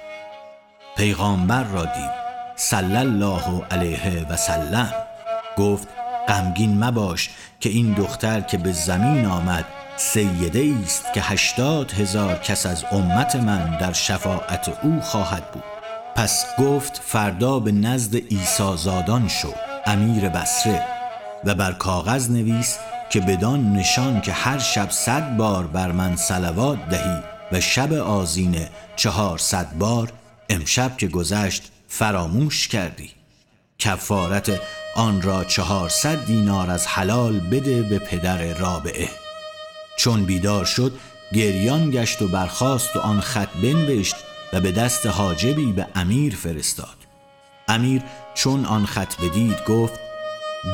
پیغامبر 0.97 1.63
را 1.63 1.85
دید. 1.85 2.23
صلی 2.57 2.97
الله 2.97 3.65
علیه 3.71 4.27
و 4.31 4.37
سلم. 4.37 4.93
گفت 5.57 5.89
غمگین 6.29 6.85
مباش 6.85 7.31
که 7.61 7.69
این 7.69 7.93
دختر 7.93 8.41
که 8.41 8.59
به 8.59 8.73
زمین 8.73 9.27
آمد 9.27 9.65
سیده 9.97 10.75
است 10.85 11.13
که 11.15 11.21
هشتاد 11.21 11.93
هزار 11.93 12.35
کس 12.35 12.67
از 12.67 12.85
امت 12.93 13.37
من 13.37 13.79
در 13.79 13.93
شفاعت 13.93 14.79
او 14.83 15.01
خواهد 15.01 15.51
بود. 15.51 15.63
پس 16.17 16.47
گفت 16.59 17.01
فردا 17.05 17.59
به 17.59 17.73
نزد 17.73 18.15
ایسازادان 18.29 19.29
شو 19.29 19.53
امیر 19.87 20.29
بسره 20.29 20.85
و 21.45 21.55
بر 21.55 21.73
کاغذ 21.73 22.31
نویس 22.31 22.79
که 23.11 23.21
بدان 23.21 23.73
نشان 23.73 24.21
که 24.21 24.33
هر 24.33 24.59
شب 24.59 24.91
صد 24.91 25.37
بار 25.37 25.67
بر 25.67 25.93
من 25.93 26.17
سلوات 26.17 26.89
دهی 26.89 27.23
و 27.53 27.61
شب 27.61 27.93
آزینه 27.93 28.69
چهارصد 28.97 29.73
بار 29.79 30.13
امشب 30.49 30.97
که 30.97 31.09
گذشت 31.09 31.73
فراموش 31.89 32.69
کردی. 32.69 33.11
کفارت 33.79 34.61
آن 34.97 35.23
را 35.23 35.45
چهارصد 35.45 36.25
دینار 36.25 36.71
از 36.71 36.87
حلال 36.87 37.41
بده 37.41 37.83
به 37.83 37.99
پدر 37.99 38.55
رابعه. 38.55 39.22
چون 39.97 40.25
بیدار 40.25 40.65
شد 40.65 40.93
گریان 41.33 41.91
گشت 41.91 42.23
و 42.23 42.29
برخاست 42.29 42.97
و 42.97 43.01
آن 43.01 43.21
خط 43.21 43.49
بنوشت 43.63 44.17
و 44.53 44.61
به 44.61 44.73
دست 44.73 45.07
حاجبی 45.07 45.73
به 45.73 45.87
امیر 45.95 46.37
فرستاد. 46.37 46.97
امیر 47.69 48.03
چون 48.35 48.65
آن 48.65 48.87
خط 48.87 49.21
بدید 49.21 49.65
گفت 49.65 50.01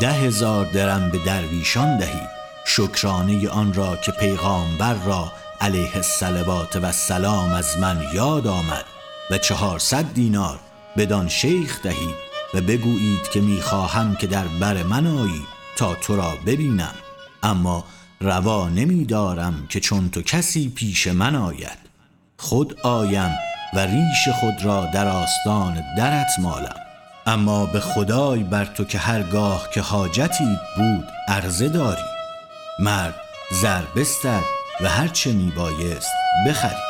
ده 0.01 0.13
هزار 0.13 0.65
درم 0.65 1.11
به 1.11 1.19
درویشان 1.19 1.99
دهید 1.99 2.29
شکرانه 2.67 3.49
آن 3.49 3.75
را 3.75 3.97
که 3.97 4.13
پیغامبر 4.13 4.95
را 4.95 5.33
علیه 5.61 5.97
السلوات 5.97 6.77
و 6.77 6.93
سلام 6.93 7.53
از 7.53 7.79
من 7.79 8.07
یاد 8.15 8.47
آمد 8.47 8.85
و 9.31 9.39
چهارصد 9.39 10.05
دینار 10.15 10.59
بدان 10.97 11.29
شیخ 11.29 11.83
دهید 11.83 12.15
و 12.55 12.61
بگویید 12.61 13.29
که 13.33 13.41
می‌خواهم 13.41 14.17
که 14.17 14.27
در 14.27 14.45
بر 14.45 14.83
من 14.83 15.07
آیی 15.07 15.47
تا 15.77 15.95
تو 15.95 16.17
را 16.17 16.35
ببینم. 16.47 16.95
اما 17.43 17.85
روا 18.21 18.69
نمیدارم 18.69 19.67
که 19.69 19.81
چون 19.81 20.11
تو 20.11 20.23
کسی 20.23 20.69
پیش 20.69 21.07
من 21.07 21.35
آید. 21.35 21.79
خود 22.37 22.81
آیم 22.81 23.39
و 23.75 23.79
ریش 23.79 24.29
خود 24.41 24.65
را 24.65 24.87
در 24.95 25.09
آستان 25.09 25.83
درت 25.97 26.31
مالم. 26.39 26.77
اما 27.27 27.67
به 27.67 27.81
خدای 27.81 28.43
بر 28.43 28.65
تو 28.65 28.85
که 28.85 28.99
هرگاه 28.99 29.69
که 29.75 29.81
حاجتی 29.81 30.59
بود 30.77 31.05
عرضه 31.29 31.69
داری. 31.69 32.03
مرد 32.79 33.15
زر 33.51 33.83
بستد 33.97 34.43
و 34.81 34.89
هرچه 34.89 35.33
میبایست 35.33 36.13
بخرید 36.47 36.88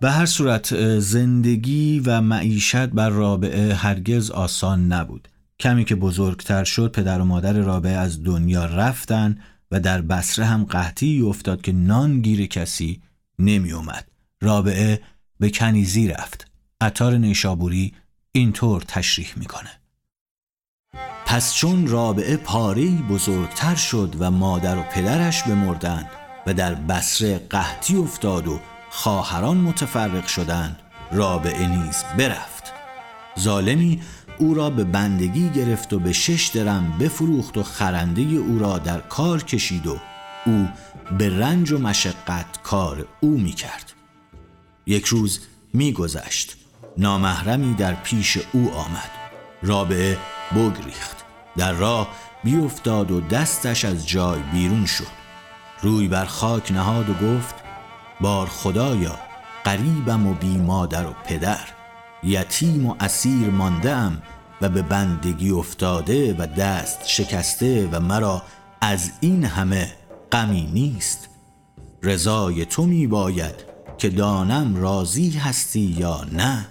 به 0.00 0.10
هر 0.10 0.26
صورت 0.26 0.98
زندگی 0.98 2.00
و 2.00 2.20
معیشت 2.20 2.86
بر 2.86 3.08
رابعه 3.08 3.74
هرگز 3.74 4.30
آسان 4.30 4.92
نبود 4.92 5.28
کمی 5.60 5.84
که 5.84 5.94
بزرگتر 5.94 6.64
شد 6.64 6.92
پدر 6.92 7.20
و 7.20 7.24
مادر 7.24 7.52
رابعه 7.52 7.92
از 7.92 8.24
دنیا 8.24 8.64
رفتن 8.64 9.38
و 9.70 9.80
در 9.80 10.00
بسره 10.00 10.44
هم 10.44 10.64
قحطی 10.64 11.20
افتاد 11.20 11.62
که 11.62 11.72
نان 11.72 12.20
گیر 12.20 12.46
کسی 12.46 13.02
نمی 13.38 13.72
اومد. 13.72 14.08
رابعه 14.42 15.00
به 15.40 15.50
کنیزی 15.50 16.08
رفت. 16.08 16.50
عطار 16.80 17.16
نیشابوری 17.16 17.94
اینطور 18.32 18.82
تشریح 18.88 19.32
می‌کنه. 19.36 19.70
پس 21.26 21.54
چون 21.54 21.86
رابعه 21.86 22.36
پاری 22.36 23.04
بزرگتر 23.10 23.74
شد 23.74 24.14
و 24.18 24.30
مادر 24.30 24.78
و 24.78 24.82
پدرش 24.82 25.42
بمردند 25.42 26.06
و 26.46 26.54
در 26.54 26.74
بسره 26.74 27.38
قحطی 27.38 27.96
افتاد 27.96 28.48
و 28.48 28.60
خواهران 28.90 29.56
متفرق 29.56 30.26
شدند 30.26 30.78
رابعه 31.12 31.66
نیز 31.66 32.04
برفت. 32.18 32.72
ظالمی 33.38 34.00
او 34.38 34.54
را 34.54 34.70
به 34.70 34.84
بندگی 34.84 35.48
گرفت 35.48 35.92
و 35.92 35.98
به 35.98 36.12
شش 36.12 36.50
درم 36.54 36.98
بفروخت 37.00 37.58
و 37.58 37.62
خرنده 37.62 38.22
او 38.22 38.58
را 38.58 38.78
در 38.78 39.00
کار 39.00 39.42
کشید 39.42 39.86
و 39.86 39.98
او 40.46 40.68
به 41.18 41.38
رنج 41.38 41.72
و 41.72 41.78
مشقت 41.78 42.62
کار 42.62 43.06
او 43.20 43.30
می 43.30 43.52
کرد 43.52 43.92
یک 44.86 45.04
روز 45.04 45.40
می 45.72 45.92
گذشت 45.92 46.56
نامحرمی 46.98 47.74
در 47.74 47.94
پیش 47.94 48.38
او 48.52 48.72
آمد. 48.72 49.10
رابعه 49.62 50.18
بگریخت 50.54 51.16
در 51.56 51.72
راه 51.72 52.08
بیافتاد 52.44 53.10
و 53.10 53.20
دستش 53.20 53.84
از 53.84 54.08
جای 54.08 54.40
بیرون 54.52 54.86
شد. 54.86 55.20
روی 55.82 56.08
بر 56.08 56.24
خاک 56.24 56.72
نهاد 56.72 57.10
و 57.10 57.14
گفت 57.14 57.54
بار 58.20 58.46
خدایا 58.46 59.18
قریبم 59.64 60.26
و 60.26 60.34
بی 60.34 60.56
مادر 60.56 61.06
و 61.06 61.14
پدر. 61.24 61.66
یتیم 62.22 62.86
و 62.86 62.94
اسیر 63.00 63.50
مانده 63.50 63.96
و 64.60 64.68
به 64.68 64.82
بندگی 64.82 65.50
افتاده 65.50 66.34
و 66.34 66.46
دست 66.46 67.06
شکسته 67.06 67.88
و 67.92 68.00
مرا 68.00 68.42
از 68.80 69.10
این 69.20 69.44
همه 69.44 69.92
غمی 70.32 70.70
نیست. 70.72 71.28
رضای 72.02 72.64
تو 72.64 72.86
می 72.86 73.06
باید 73.06 73.54
که 73.98 74.10
دانم 74.10 74.76
راضی 74.76 75.30
هستی 75.30 75.80
یا 75.80 76.24
نه. 76.32 76.66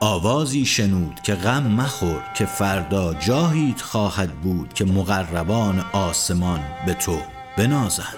آوازی 0.00 0.66
شنود 0.66 1.20
که 1.22 1.34
غم 1.34 1.62
مخور 1.62 2.22
که 2.34 2.46
فردا 2.46 3.14
جاهیت 3.14 3.80
خواهد 3.80 4.40
بود 4.40 4.74
که 4.74 4.84
مقربان 4.84 5.84
آسمان 5.92 6.60
به 6.86 6.94
تو 6.94 7.18
بنازند. 7.56 8.16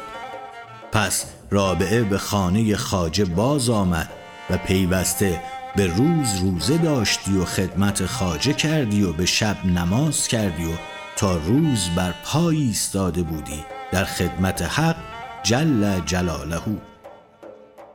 پس 0.93 1.25
رابعه 1.51 2.03
به 2.03 2.19
خانه 2.19 2.77
خاجه 2.77 3.25
باز 3.25 3.71
آمد 3.71 4.11
و 4.51 4.57
پیوسته 4.57 5.41
به 5.77 5.87
روز 5.87 6.37
روزه 6.41 6.79
داشتی 6.79 7.37
و 7.37 7.45
خدمت 7.45 8.07
خاجه 8.07 8.53
کردی 8.53 9.03
و 9.03 9.13
به 9.13 9.27
شب 9.27 9.65
نماز 9.65 10.29
کردی 10.29 10.65
و 10.65 10.75
تا 11.17 11.37
روز 11.37 11.89
بر 11.97 12.15
پای 12.25 12.57
ایستاده 12.57 13.23
بودی 13.23 13.65
در 13.93 14.05
خدمت 14.05 14.63
حق 14.63 14.97
جل 15.43 16.01
جلاله. 16.01 16.61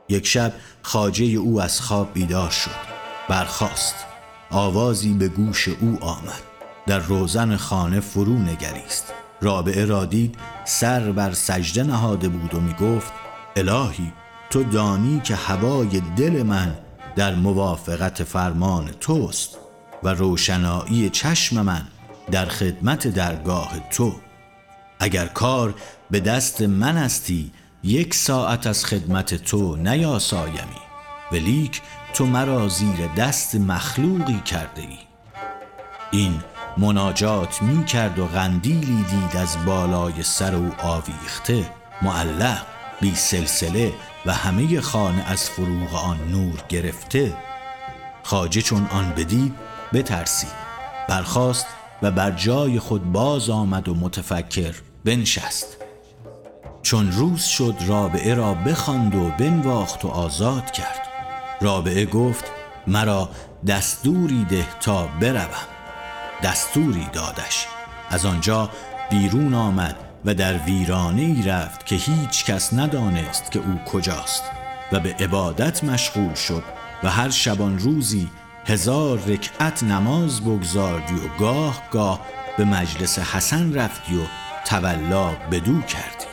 یک 0.08 0.26
شب 0.26 0.52
خاجه 0.82 1.24
او 1.24 1.60
از 1.60 1.80
خواب 1.80 2.12
بیدار 2.12 2.50
شد 2.50 2.96
برخاست. 3.28 3.94
آوازی 4.50 5.14
به 5.14 5.28
گوش 5.28 5.68
او 5.68 5.98
آمد. 6.00 6.42
در 6.86 6.98
روزن 6.98 7.56
خانه 7.56 8.00
فرو 8.00 8.38
نگریست 8.38 9.12
رابعه 9.40 9.84
را 9.84 10.04
دید 10.04 10.36
سر 10.64 11.12
بر 11.12 11.32
سجده 11.32 11.82
نهاده 11.82 12.28
بود 12.28 12.54
و 12.54 12.60
می 12.60 12.74
گفت 12.74 13.12
الهی 13.56 14.12
تو 14.50 14.64
دانی 14.64 15.20
که 15.20 15.34
هوای 15.34 16.02
دل 16.16 16.42
من 16.42 16.74
در 17.16 17.34
موافقت 17.34 18.24
فرمان 18.24 18.90
توست 19.00 19.58
و 20.02 20.08
روشنایی 20.08 21.10
چشم 21.10 21.62
من 21.62 21.82
در 22.30 22.46
خدمت 22.46 23.08
درگاه 23.08 23.72
تو. 23.90 24.12
اگر 25.00 25.26
کار 25.26 25.74
به 26.10 26.20
دست 26.20 26.62
من 26.62 26.96
استی 26.96 27.52
یک 27.82 28.14
ساعت 28.14 28.66
از 28.66 28.84
خدمت 28.84 29.34
تو 29.34 29.76
نیاسایمی. 29.76 30.80
ولیک 31.32 31.82
تو 32.14 32.26
مرا 32.26 32.68
زیر 32.68 33.06
دست 33.16 33.54
مخلوقی 33.54 34.40
کرده 34.40 34.82
ای 34.82 34.98
این 36.10 36.40
مناجات 36.76 37.62
می 37.62 37.84
کرد 37.84 38.18
و 38.18 38.26
غندیلی 38.26 39.04
دید 39.10 39.36
از 39.36 39.64
بالای 39.64 40.22
سر 40.22 40.54
او 40.54 40.72
آویخته 40.82 41.70
معلق. 42.02 42.75
بی 43.00 43.14
سلسله 43.14 43.92
و 44.26 44.32
همه 44.32 44.80
خانه 44.80 45.30
از 45.30 45.50
فروغ 45.50 45.94
آن 45.94 46.28
نور 46.28 46.62
گرفته 46.68 47.36
خاجه 48.22 48.62
چون 48.62 48.86
آن 48.86 49.12
بدید 49.16 49.54
بترسید 49.92 50.66
برخاست 51.08 51.66
و 52.02 52.10
بر 52.10 52.30
جای 52.30 52.78
خود 52.78 53.12
باز 53.12 53.50
آمد 53.50 53.88
و 53.88 53.94
متفکر 53.94 54.74
بنشست. 55.04 55.76
چون 56.82 57.12
روز 57.12 57.44
شد 57.44 57.74
رابعه 57.86 58.34
را 58.34 58.54
بخواند 58.54 59.14
و 59.14 59.30
بنواخت 59.38 60.04
و 60.04 60.08
آزاد 60.08 60.70
کرد. 60.70 61.08
رابعه 61.60 62.06
گفت 62.06 62.44
مرا 62.86 63.28
دستوری 63.66 64.44
ده 64.44 64.66
تا 64.80 65.06
بروم. 65.20 65.66
دستوری 66.42 67.06
دادش. 67.12 67.66
از 68.10 68.26
آنجا 68.26 68.70
بیرون 69.10 69.54
آمد 69.54 69.96
و 70.26 70.34
در 70.34 70.58
ویرانه 70.58 71.48
رفت 71.48 71.86
که 71.86 71.96
هیچ 71.96 72.44
کس 72.44 72.74
ندانست 72.74 73.50
که 73.50 73.58
او 73.58 73.78
کجاست 73.86 74.42
و 74.92 75.00
به 75.00 75.14
عبادت 75.14 75.84
مشغول 75.84 76.34
شد 76.34 76.62
و 77.02 77.10
هر 77.10 77.30
شبان 77.30 77.78
روزی 77.78 78.28
هزار 78.64 79.18
رکعت 79.26 79.82
نماز 79.82 80.40
بگذاردی 80.40 81.14
و 81.14 81.38
گاه 81.38 81.82
گاه 81.90 82.26
به 82.58 82.64
مجلس 82.64 83.18
حسن 83.18 83.74
رفتی 83.74 84.16
و 84.16 84.20
تولا 84.66 85.30
بدو 85.34 85.80
کردی. 85.80 86.26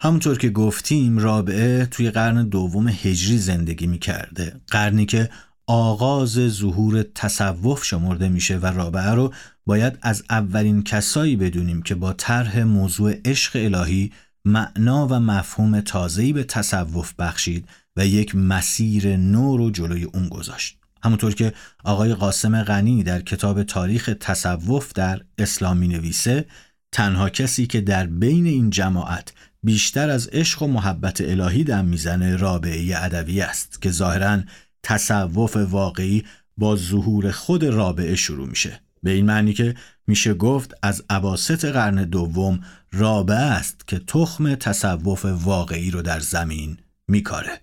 همونطور 0.00 0.38
که 0.38 0.50
گفتیم 0.50 1.18
رابعه 1.18 1.86
توی 1.86 2.10
قرن 2.10 2.48
دوم 2.48 2.88
هجری 2.88 3.38
زندگی 3.38 3.86
می 3.86 3.98
کرده 3.98 4.60
قرنی 4.68 5.06
که 5.06 5.30
آغاز 5.66 6.30
ظهور 6.30 7.02
تصوف 7.02 7.84
شمرده 7.84 8.28
میشه 8.28 8.58
و 8.58 8.66
رابعه 8.66 9.10
رو 9.10 9.34
باید 9.66 9.98
از 10.02 10.22
اولین 10.30 10.82
کسایی 10.82 11.36
بدونیم 11.36 11.82
که 11.82 11.94
با 11.94 12.12
طرح 12.12 12.62
موضوع 12.62 13.14
عشق 13.24 13.52
الهی 13.56 14.12
معنا 14.44 15.06
و 15.06 15.14
مفهوم 15.14 15.80
تازه‌ای 15.80 16.32
به 16.32 16.44
تصوف 16.44 17.14
بخشید 17.18 17.68
و 17.96 18.06
یک 18.06 18.34
مسیر 18.34 19.16
نو 19.16 19.56
رو 19.56 19.70
جلوی 19.70 20.04
اون 20.04 20.28
گذاشت. 20.28 20.78
همونطور 21.02 21.34
که 21.34 21.52
آقای 21.84 22.14
قاسم 22.14 22.62
غنی 22.62 23.02
در 23.02 23.20
کتاب 23.20 23.62
تاریخ 23.62 24.10
تصوف 24.20 24.92
در 24.92 25.20
اسلامی 25.38 25.88
نویسه 25.88 26.44
تنها 26.92 27.28
کسی 27.28 27.66
که 27.66 27.80
در 27.80 28.06
بین 28.06 28.46
این 28.46 28.70
جماعت 28.70 29.32
بیشتر 29.62 30.10
از 30.10 30.28
عشق 30.28 30.62
و 30.62 30.66
محبت 30.66 31.20
الهی 31.20 31.64
دم 31.64 31.84
می‌زنه 31.84 32.36
رابعه 32.36 33.04
ادوی 33.04 33.40
است 33.40 33.82
که 33.82 33.90
ظاهرا 33.90 34.40
تصوف 34.84 35.56
واقعی 35.56 36.24
با 36.56 36.76
ظهور 36.76 37.30
خود 37.30 37.64
رابعه 37.64 38.16
شروع 38.16 38.48
میشه. 38.48 38.80
به 39.02 39.10
این 39.10 39.26
معنی 39.26 39.52
که 39.52 39.74
میشه 40.06 40.34
گفت 40.34 40.74
از 40.82 41.04
عواست 41.10 41.64
قرن 41.64 42.04
دوم 42.04 42.60
رابعه 42.92 43.36
است 43.36 43.88
که 43.88 43.98
تخم 43.98 44.54
تصوف 44.54 45.24
واقعی 45.24 45.90
رو 45.90 46.02
در 46.02 46.20
زمین 46.20 46.76
میکاره. 47.08 47.60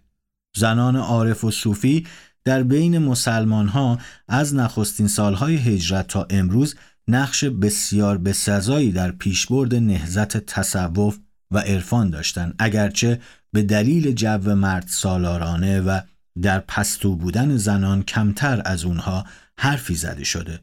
زنان 0.57 0.95
عارف 0.95 1.43
و 1.43 1.51
صوفی 1.51 2.07
در 2.43 2.63
بین 2.63 2.97
مسلمان 2.97 3.67
ها 3.67 3.99
از 4.27 4.55
نخستین 4.55 5.07
سالهای 5.07 5.55
هجرت 5.55 6.07
تا 6.07 6.27
امروز 6.29 6.75
نقش 7.07 7.43
بسیار 7.43 8.17
بسزایی 8.17 8.91
در 8.91 9.11
پیشبرد 9.11 9.75
نهزت 9.75 10.37
تصوف 10.37 11.17
و 11.51 11.57
عرفان 11.57 12.09
داشتند 12.09 12.55
اگرچه 12.59 13.21
به 13.53 13.63
دلیل 13.63 14.11
جو 14.11 14.55
مرد 14.55 14.85
سالارانه 14.87 15.81
و 15.81 15.99
در 16.41 16.59
پستو 16.59 17.15
بودن 17.15 17.57
زنان 17.57 18.03
کمتر 18.03 18.61
از 18.65 18.85
اونها 18.85 19.25
حرفی 19.57 19.95
زده 19.95 20.23
شده 20.23 20.59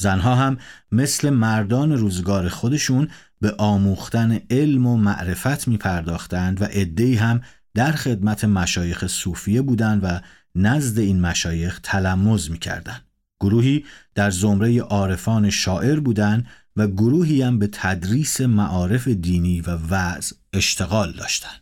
زنها 0.00 0.34
هم 0.34 0.58
مثل 0.92 1.30
مردان 1.30 1.92
روزگار 1.92 2.48
خودشون 2.48 3.08
به 3.40 3.54
آموختن 3.58 4.40
علم 4.50 4.86
و 4.86 4.96
معرفت 4.96 5.68
می 5.68 5.76
پرداختند 5.76 6.62
و 6.62 6.64
عدهای 6.64 7.14
هم 7.14 7.40
در 7.74 7.92
خدمت 7.92 8.44
مشایخ 8.44 9.06
صوفیه 9.06 9.62
بودند 9.62 10.00
و 10.04 10.20
نزد 10.54 10.98
این 10.98 11.20
مشایخ 11.20 11.80
تلمز 11.82 12.50
می 12.50 12.58
کردن. 12.58 13.00
گروهی 13.40 13.84
در 14.14 14.30
زمره 14.30 14.80
عارفان 14.80 15.50
شاعر 15.50 16.00
بودند 16.00 16.46
و 16.76 16.86
گروهی 16.86 17.42
هم 17.42 17.58
به 17.58 17.68
تدریس 17.72 18.40
معارف 18.40 19.08
دینی 19.08 19.60
و 19.60 19.70
وعظ 19.70 20.32
اشتغال 20.52 21.12
داشتند. 21.12 21.61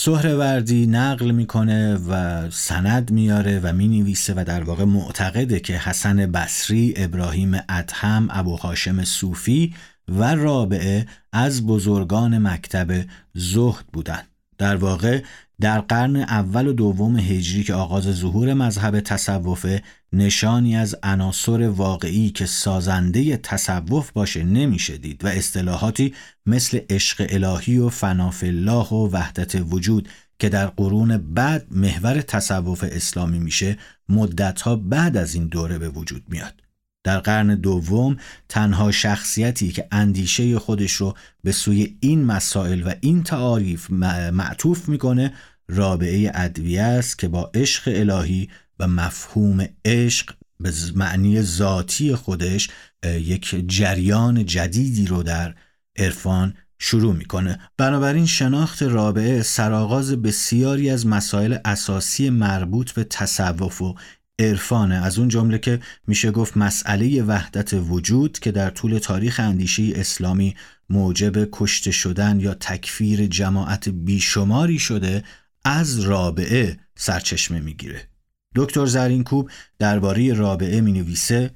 سهروردی 0.00 0.86
نقل 0.86 1.30
می‌کنه 1.30 1.94
و 1.94 2.50
سند 2.50 3.10
میاره 3.10 3.60
و 3.60 3.72
می‌نویسه 3.72 4.34
و 4.36 4.44
در 4.44 4.62
واقع 4.62 4.84
معتقده 4.84 5.60
که 5.60 5.72
حسن 5.78 6.16
بصری، 6.16 6.94
ابراهیم 6.96 7.60
ادهم، 7.68 8.28
ابو 8.30 8.56
هاشم 8.56 9.04
صوفی 9.04 9.74
و 10.08 10.34
رابعه 10.34 11.06
از 11.32 11.66
بزرگان 11.66 12.38
مکتب 12.38 13.04
زهد 13.34 13.84
بودند. 13.92 14.28
در 14.58 14.76
واقع 14.76 15.22
در 15.60 15.80
قرن 15.80 16.16
اول 16.16 16.66
و 16.66 16.72
دوم 16.72 17.18
هجری 17.18 17.64
که 17.64 17.74
آغاز 17.74 18.04
ظهور 18.04 18.54
مذهب 18.54 19.00
تصوف 19.00 19.66
نشانی 20.12 20.76
از 20.76 20.96
عناصر 21.02 21.68
واقعی 21.68 22.30
که 22.30 22.46
سازنده 22.46 23.36
تصوف 23.36 24.12
باشه 24.12 24.42
نمیشه 24.42 24.96
دید 24.96 25.24
و 25.24 25.28
اصطلاحاتی 25.28 26.14
مثل 26.46 26.80
عشق 26.90 27.26
الهی 27.28 27.78
و 27.78 27.88
فناف 27.88 28.44
الله 28.44 28.88
و 28.88 29.08
وحدت 29.12 29.54
وجود 29.70 30.08
که 30.38 30.48
در 30.48 30.66
قرون 30.66 31.16
بعد 31.16 31.66
محور 31.70 32.20
تصوف 32.20 32.84
اسلامی 32.84 33.38
میشه 33.38 33.78
مدتها 34.08 34.76
بعد 34.76 35.16
از 35.16 35.34
این 35.34 35.46
دوره 35.46 35.78
به 35.78 35.88
وجود 35.88 36.22
میاد. 36.28 36.67
در 37.08 37.18
قرن 37.18 37.54
دوم 37.54 38.16
تنها 38.48 38.90
شخصیتی 38.90 39.72
که 39.72 39.88
اندیشه 39.92 40.58
خودش 40.58 40.92
رو 40.92 41.14
به 41.44 41.52
سوی 41.52 41.96
این 42.00 42.24
مسائل 42.24 42.82
و 42.82 42.94
این 43.00 43.22
تعاریف 43.22 43.90
معطوف 43.90 44.88
می‌کنه 44.88 45.32
رابعه 45.68 46.30
ادویه 46.34 46.82
است 46.82 47.18
که 47.18 47.28
با 47.28 47.50
عشق 47.54 47.82
الهی 47.86 48.48
و 48.78 48.88
مفهوم 48.88 49.66
عشق 49.84 50.34
به 50.60 50.72
معنی 50.94 51.42
ذاتی 51.42 52.14
خودش 52.14 52.68
یک 53.04 53.64
جریان 53.68 54.46
جدیدی 54.46 55.06
رو 55.06 55.22
در 55.22 55.54
عرفان 55.96 56.54
شروع 56.78 57.14
می‌کنه. 57.14 57.58
بنابراین 57.76 58.26
شناخت 58.26 58.82
رابعه 58.82 59.42
سرآغاز 59.42 60.12
بسیاری 60.12 60.90
از 60.90 61.06
مسائل 61.06 61.58
اساسی 61.64 62.30
مربوط 62.30 62.92
به 62.92 63.04
تصوف 63.04 63.82
و 63.82 63.94
عرفانه. 64.38 64.94
از 64.94 65.18
اون 65.18 65.28
جمله 65.28 65.58
که 65.58 65.80
میشه 66.06 66.30
گفت 66.30 66.56
مسئله 66.56 67.22
وحدت 67.22 67.74
وجود 67.74 68.38
که 68.38 68.52
در 68.52 68.70
طول 68.70 68.98
تاریخ 68.98 69.40
اندیشه 69.40 69.92
اسلامی 69.94 70.56
موجب 70.90 71.48
کشته 71.52 71.90
شدن 71.90 72.40
یا 72.40 72.54
تکفیر 72.54 73.26
جماعت 73.26 73.88
بیشماری 73.88 74.78
شده 74.78 75.24
از 75.64 76.00
رابعه 76.00 76.78
سرچشمه 76.96 77.60
می‌گیره. 77.60 78.08
دکتر 78.54 78.86
زرینکوب 78.86 79.50
درباره 79.78 80.32
رابعه 80.32 80.80
می 80.80 80.92
نویسه 80.92 81.50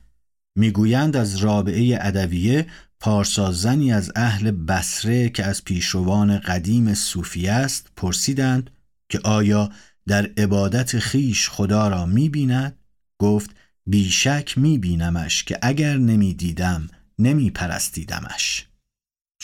می‌گویند 0.56 1.16
از 1.16 1.36
رابعه 1.36 1.98
ادویه 2.00 2.66
پارسازنی 3.00 3.92
از 3.92 4.12
اهل 4.16 4.50
بسره 4.50 5.28
که 5.28 5.44
از 5.44 5.64
پیشروان 5.64 6.38
قدیم 6.38 6.94
صوفی 6.94 7.48
است 7.48 7.88
پرسیدند 7.96 8.70
که 9.08 9.20
آیا 9.24 9.70
در 10.06 10.30
عبادت 10.36 10.98
خیش 10.98 11.48
خدا 11.48 11.88
را 11.88 12.06
می 12.06 12.28
بیند؟ 12.28 12.78
گفت 13.18 13.50
بیشک 13.86 14.58
می 14.58 14.78
بینمش 14.78 15.44
که 15.44 15.58
اگر 15.62 15.96
نمی 15.96 16.34
دیدم 16.34 16.88
نمی 17.18 17.50
پرستیدمش. 17.50 18.66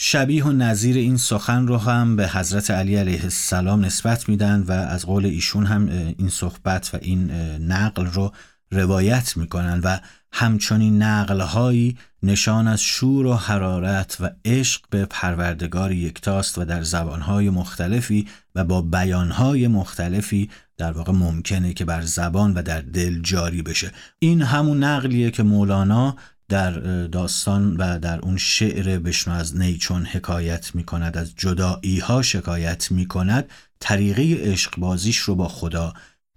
شبیه 0.01 0.45
و 0.45 0.51
نظیر 0.51 0.95
این 0.95 1.17
سخن 1.17 1.67
رو 1.67 1.77
هم 1.77 2.15
به 2.15 2.27
حضرت 2.27 2.71
علی 2.71 2.95
علیه 2.95 3.23
السلام 3.23 3.85
نسبت 3.85 4.29
میدن 4.29 4.61
و 4.61 4.71
از 4.71 5.05
قول 5.05 5.25
ایشون 5.25 5.65
هم 5.65 5.87
این 6.17 6.29
صحبت 6.29 6.89
و 6.93 6.97
این 7.01 7.31
نقل 7.61 8.05
رو 8.05 8.33
روایت 8.71 9.37
می‌کنن 9.37 9.79
و 9.83 9.99
همچنین 10.31 11.03
نقلهایی 11.03 11.97
نشان 12.23 12.67
از 12.67 12.81
شور 12.81 13.25
و 13.25 13.33
حرارت 13.33 14.17
و 14.19 14.29
عشق 14.45 14.81
به 14.89 15.05
پروردگار 15.05 15.91
یکتاست 15.91 16.57
و 16.57 16.65
در 16.65 16.83
زبانهای 16.83 17.49
مختلفی 17.49 18.27
و 18.55 18.63
با 18.63 18.81
بیانهای 18.81 19.67
مختلفی 19.67 20.49
در 20.77 20.91
واقع 20.91 21.11
ممکنه 21.11 21.73
که 21.73 21.85
بر 21.85 22.01
زبان 22.01 22.53
و 22.53 22.61
در 22.61 22.81
دل 22.81 23.21
جاری 23.21 23.61
بشه. 23.61 23.91
این 24.19 24.41
همون 24.41 24.83
نقلیه 24.83 25.31
که 25.31 25.43
مولانا 25.43 26.15
در 26.49 26.71
داستان 27.07 27.77
و 27.77 27.99
در 27.99 28.19
اون 28.19 28.37
شعر 28.37 28.99
بشنو 28.99 29.33
از 29.33 29.57
نیچون 29.57 30.05
حکایت 30.05 30.75
می 30.75 30.83
کند 30.83 31.17
از 31.17 31.35
جدایی 31.35 31.99
ها 31.99 32.21
شکایت 32.21 32.91
می 32.91 33.05
کند 33.05 33.49
طریقه 33.79 34.51
عشق 34.51 34.79
بازیش 34.79 35.17
رو 35.17 35.35
با 35.35 35.47
خدا 35.47 35.93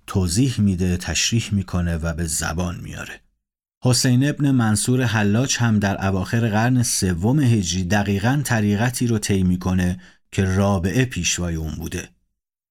توضیح 0.06 0.60
میده 0.60 0.96
تشریح 0.96 1.48
می‌کنه 1.52 1.96
و 1.96 2.14
به 2.14 2.24
زبان 2.24 2.80
میاره 2.80 3.20
حسین 3.84 4.28
ابن 4.28 4.50
منصور 4.50 5.02
حلاج 5.02 5.56
هم 5.58 5.78
در 5.78 6.06
اواخر 6.06 6.48
قرن 6.48 6.82
سوم 6.82 7.40
هجری 7.40 7.84
دقیقا 7.84 8.40
طریقتی 8.44 9.06
رو 9.06 9.18
طی 9.18 9.42
می‌کنه 9.42 10.00
که 10.32 10.44
رابعه 10.44 11.04
پیشوای 11.04 11.54
اون 11.54 11.74
بوده. 11.74 12.08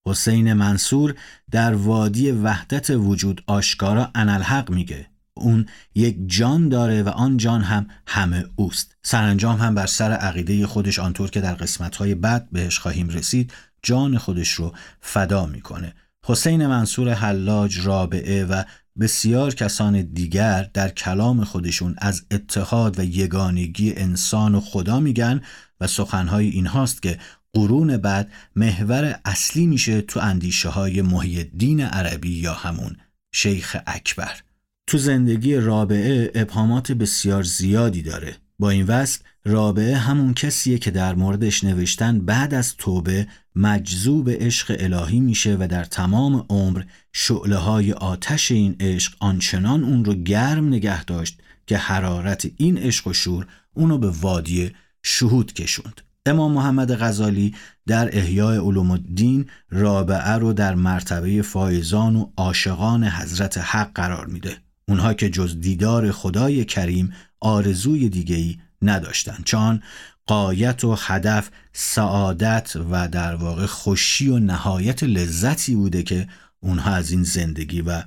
حسین 0.08 0.54
منصور 0.54 1.16
در 1.52 1.74
وادی 1.74 2.32
وحدت 2.32 2.90
وجود 2.90 3.44
آشکارا 3.48 4.12
انالحق 4.16 4.70
میگه. 4.70 5.08
اون 5.34 5.66
یک 5.96 6.18
جان 6.26 6.70
داره 6.70 7.04
و 7.04 7.10
آن 7.10 7.38
جان 7.38 7.62
هم 7.62 7.88
همه 8.08 8.46
اوست. 8.56 8.96
سرانجام 9.04 9.58
هم 9.58 9.76
بر 9.76 9.86
سر 9.86 10.12
عقیده 10.12 10.68
خودش 10.68 11.00
آنطور 11.00 11.30
که 11.30 11.42
در 11.42 11.54
قسمتهای 11.54 12.16
بعد 12.16 12.48
بهش 12.52 12.80
خواهیم 12.80 13.10
رسید 13.10 13.54
جان 13.84 14.18
خودش 14.18 14.52
رو 14.52 14.76
فدا 15.02 15.46
می‌کنه. 15.46 15.94
حسین 16.26 16.68
منصور 16.68 17.14
حلاج 17.14 17.80
رابعه 17.80 18.46
و 18.46 18.64
بسیار 19.00 19.56
کسان 19.56 20.02
دیگر 20.02 20.70
در 20.74 20.90
کلام 20.90 21.44
خودشون 21.44 21.96
از 21.98 22.26
اتحاد 22.32 23.00
و 23.00 23.04
یگانگی 23.04 23.94
انسان 23.94 24.56
و 24.56 24.60
خدا 24.60 25.00
میگن 25.00 25.42
و 25.80 25.88
سخنهای 25.88 26.48
این 26.48 26.68
هاست 26.68 27.02
که 27.02 27.18
قرون 27.54 27.98
بعد 27.98 28.32
محور 28.56 29.20
اصلی 29.26 29.68
میشه 29.68 30.02
تو 30.02 30.20
اندیشه 30.20 30.70
های 30.70 31.02
محی 31.02 31.44
دین 31.44 31.82
عربی 31.82 32.40
یا 32.40 32.54
همون 32.54 32.98
شیخ 33.34 33.78
اکبر. 33.88 34.42
تو 34.88 34.98
زندگی 34.98 35.56
رابعه 35.56 36.32
ابهامات 36.36 36.92
بسیار 36.92 37.44
زیادی 37.44 38.02
داره. 38.02 38.36
با 38.62 38.70
این 38.70 38.86
وصل 38.86 39.20
رابعه 39.46 39.98
همون 39.98 40.34
کسیه 40.34 40.78
که 40.78 40.92
در 40.92 41.16
موردش 41.16 41.64
نوشتن 41.64 42.20
بعد 42.20 42.54
از 42.54 42.76
توبه 42.78 43.28
مجذوب 43.56 44.30
عشق 44.30 44.76
الهی 44.80 45.20
میشه 45.20 45.58
و 45.60 45.68
در 45.68 45.84
تمام 45.84 46.46
عمر 46.50 46.84
شعله 47.14 47.56
های 47.56 47.94
آتش 47.94 48.52
این 48.52 48.76
عشق 48.80 49.14
آنچنان 49.20 49.84
اون 49.84 50.06
رو 50.06 50.14
گرم 50.14 50.68
نگه 50.68 51.04
داشت 51.04 51.40
که 51.68 51.78
حرارت 51.78 52.52
این 52.58 52.78
عشق 52.78 53.08
و 53.08 53.14
شور 53.14 53.48
اونو 53.74 53.98
به 53.98 54.10
وادی 54.10 54.72
شهود 55.04 55.54
کشوند. 55.54 56.02
امام 56.26 56.52
محمد 56.52 56.96
غزالی 56.96 57.56
در 57.88 58.18
احیاء 58.18 58.62
علوم 58.62 58.92
الدین 58.92 59.46
رابعه 59.70 60.32
رو 60.32 60.54
در 60.54 60.76
مرتبه 60.76 61.42
فایزان 61.42 62.16
و 62.16 62.32
عاشقان 62.38 63.04
حضرت 63.04 63.58
حق 63.58 63.94
قرار 63.94 64.26
میده. 64.26 64.58
اونها 64.88 65.14
که 65.14 65.30
جز 65.30 65.60
دیدار 65.60 66.12
خدای 66.12 66.66
کریم 66.66 67.14
آرزوی 67.42 68.10
دیگهی 68.10 68.60
نداشتند. 68.82 69.44
چون 69.46 69.82
قایت 70.28 70.84
و 70.84 70.96
هدف 71.00 71.50
سعادت 71.74 72.74
و 72.92 73.08
در 73.08 73.36
واقع 73.36 73.66
خوشی 73.66 74.30
و 74.30 74.40
نهایت 74.40 75.04
لذتی 75.04 75.76
بوده 75.76 76.04
که 76.04 76.28
اونها 76.60 76.92
از 76.92 77.12
این 77.12 77.24
زندگی 77.24 77.82
و 77.82 78.04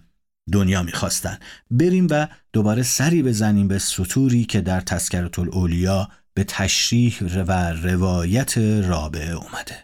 دنیا 0.52 0.82
می‌خواستن. 0.82 1.38
بریم 1.70 2.06
و 2.10 2.26
دوباره 2.52 2.82
سری 2.82 3.22
بزنیم 3.22 3.68
به 3.68 3.78
سطوری 3.78 4.44
که 4.44 4.60
در 4.60 4.80
تذکرت 4.80 5.38
الاولیا 5.38 6.08
به 6.34 6.44
تشریح 6.44 7.22
و 7.22 7.52
روایت 7.72 8.58
رابعه 8.58 9.32
اومده. 9.32 9.76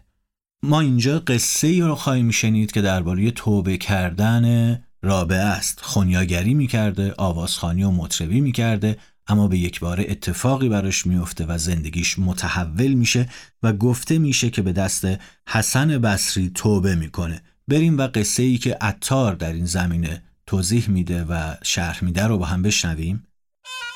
ما 0.63 0.81
اینجا 0.81 1.19
قصه 1.19 1.67
ای 1.67 1.81
رو 1.81 1.95
خواهیم 1.95 2.31
شنید 2.31 2.73
که 2.73 2.83
درباره 2.83 3.31
توبه 3.31 3.77
کردن 3.77 4.77
رابعه 5.03 5.39
است. 5.39 5.79
خونیاگری 5.83 6.55
می‌کرده 6.55 7.15
آوازخانی 7.19 7.85
و 7.85 7.91
مطربی 7.91 8.41
می‌کرده. 8.41 8.97
اما 9.31 9.49
به 9.49 9.59
یک 9.59 9.81
بار 9.81 10.05
اتفاقی 10.09 10.69
براش 10.69 11.07
میفته 11.07 11.47
و 11.49 11.59
زندگیش 11.59 12.19
متحول 12.19 12.93
میشه 12.93 13.29
و 13.63 13.73
گفته 13.73 14.19
میشه 14.19 14.51
که 14.51 14.63
به 14.63 14.73
دست 14.73 15.07
حسن 15.49 15.99
بصری 15.99 16.51
توبه 16.55 16.95
می‌کنه. 16.95 17.43
بریم 17.69 17.99
و 17.99 18.09
قصه 18.15 18.43
ای 18.43 18.59
که 18.59 18.77
عطار 18.81 19.35
در 19.35 19.53
این 19.53 19.65
زمینه 19.65 20.23
توضیح 20.47 20.91
میده 20.91 21.25
و 21.25 21.55
شرح 21.63 22.05
میده 22.05 22.27
رو 22.27 22.39
با 22.39 22.47
هم 22.47 22.63
بشنویم. 22.63 23.25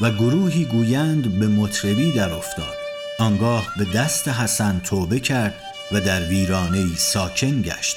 و 0.00 0.10
گروهی 0.10 0.64
گویند 0.64 1.38
به 1.38 1.48
مطربی 1.48 2.12
در 2.12 2.32
افتاد. 2.32 2.74
آنگاه 3.18 3.66
به 3.78 3.84
دست 3.84 4.28
حسن 4.28 4.78
توبه 4.78 5.20
کرد 5.20 5.54
و 5.92 6.00
در 6.00 6.28
ویرانه 6.28 6.96
ساکن 6.96 7.62
گشت. 7.62 7.96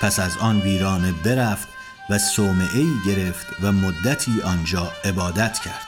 پس 0.00 0.18
از 0.18 0.36
آن 0.36 0.60
ویرانه 0.60 1.12
برفت 1.12 1.68
و 2.10 2.18
صومعه 2.18 2.84
گرفت 3.06 3.46
و 3.62 3.72
مدتی 3.72 4.42
آنجا 4.44 4.92
عبادت 5.04 5.58
کرد. 5.64 5.85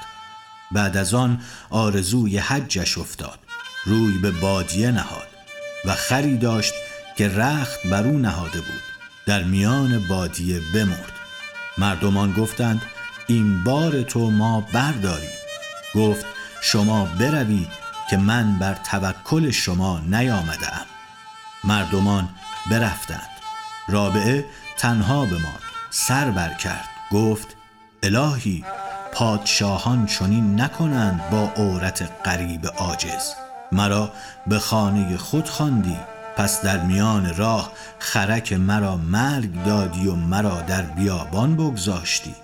بعد 0.72 0.96
از 0.96 1.14
آن 1.14 1.40
آرزوی 1.70 2.38
حجش 2.38 2.98
افتاد. 2.98 3.38
روی 3.84 4.18
به 4.18 4.30
بادیه 4.30 4.90
نهاد 4.90 5.26
و 5.84 5.94
خری 5.94 6.36
داشت 6.36 6.72
که 7.16 7.28
رخت 7.28 7.86
بر 7.86 8.06
او 8.06 8.18
نهاده 8.18 8.60
بود. 8.60 8.82
در 9.26 9.42
میان 9.42 10.06
بادیه 10.08 10.60
بمرد. 10.74 11.12
مردمان 11.78 12.32
گفتند 12.32 12.82
این 13.26 13.64
بار 13.64 14.02
تو 14.02 14.30
ما 14.30 14.60
برداریم 14.60 15.30
گفت 15.94 16.26
شما 16.62 17.04
بروید 17.04 17.68
که 18.10 18.16
من 18.16 18.58
بر 18.58 18.74
توکل 18.74 19.50
شما 19.50 20.00
نیامده 20.00 20.74
ام 20.74 20.86
مردمان 21.64 22.28
برفتند. 22.70 23.28
رابعه 23.88 24.44
تنها 24.78 25.24
بماند 25.24 25.62
سر 25.90 26.30
بر 26.30 26.54
کرد 26.54 26.88
گفت 27.12 27.56
الهی 28.02 28.64
پادشاهان 29.18 30.06
چنین 30.06 30.60
نکنند 30.60 31.30
با 31.30 31.52
عورت 31.56 32.08
قریب 32.24 32.66
عاجز. 32.66 33.34
مرا 33.72 34.12
به 34.46 34.58
خانه 34.58 35.16
خود 35.16 35.48
خواندی 35.48 35.96
پس 36.36 36.62
در 36.62 36.78
میان 36.78 37.36
راه 37.36 37.72
خرک 37.98 38.52
مرا 38.52 38.96
مرگ 38.96 39.64
دادی 39.64 40.06
و 40.06 40.14
مرا 40.14 40.62
در 40.62 40.82
بیابان 40.82 41.56
بگذاشتی. 41.56 42.34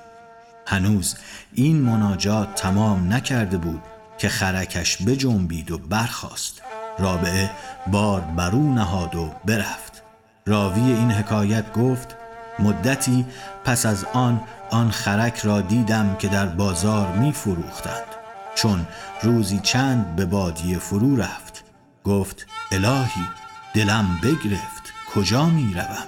هنوز 0.66 1.16
این 1.52 1.76
مناجات 1.76 2.54
تمام 2.54 3.12
نکرده 3.12 3.58
بود 3.58 3.82
که 4.18 4.28
خرکش 4.28 5.02
بجنبید 5.02 5.70
و 5.70 5.78
برخاست. 5.78 6.62
رابعه 6.98 7.50
بار 7.86 8.20
برو 8.20 8.74
نهاد 8.74 9.14
و 9.14 9.32
برفت. 9.44 10.02
راوی 10.46 10.92
این 10.92 11.10
حکایت 11.10 11.72
گفت 11.72 12.16
مدتی 12.58 13.26
پس 13.64 13.86
از 13.86 14.04
آن 14.04 14.40
آن 14.70 14.90
خرک 14.90 15.38
را 15.38 15.60
دیدم 15.60 16.16
که 16.18 16.28
در 16.28 16.46
بازار 16.46 17.12
می 17.12 17.32
فروختند 17.32 18.06
چون 18.54 18.86
روزی 19.22 19.60
چند 19.62 20.16
به 20.16 20.26
بادیه 20.26 20.78
فرو 20.78 21.16
رفت. 21.16 21.64
گفت 22.04 22.46
الهی 22.72 23.26
دلم 23.74 24.18
بگرفت. 24.22 24.92
کجا 25.14 25.46
می 25.46 25.74
روم 25.74 26.06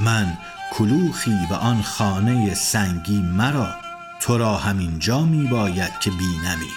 من 0.00 0.38
کلوخی 0.72 1.38
و 1.50 1.54
آن 1.54 1.82
خانه 1.82 2.54
سنگی 2.54 3.22
مرا. 3.22 3.74
تو 4.20 4.38
را 4.38 4.56
همینجا 4.56 5.20
می 5.20 5.46
باید 5.46 5.98
که 6.00 6.10
بینمی. 6.10 6.72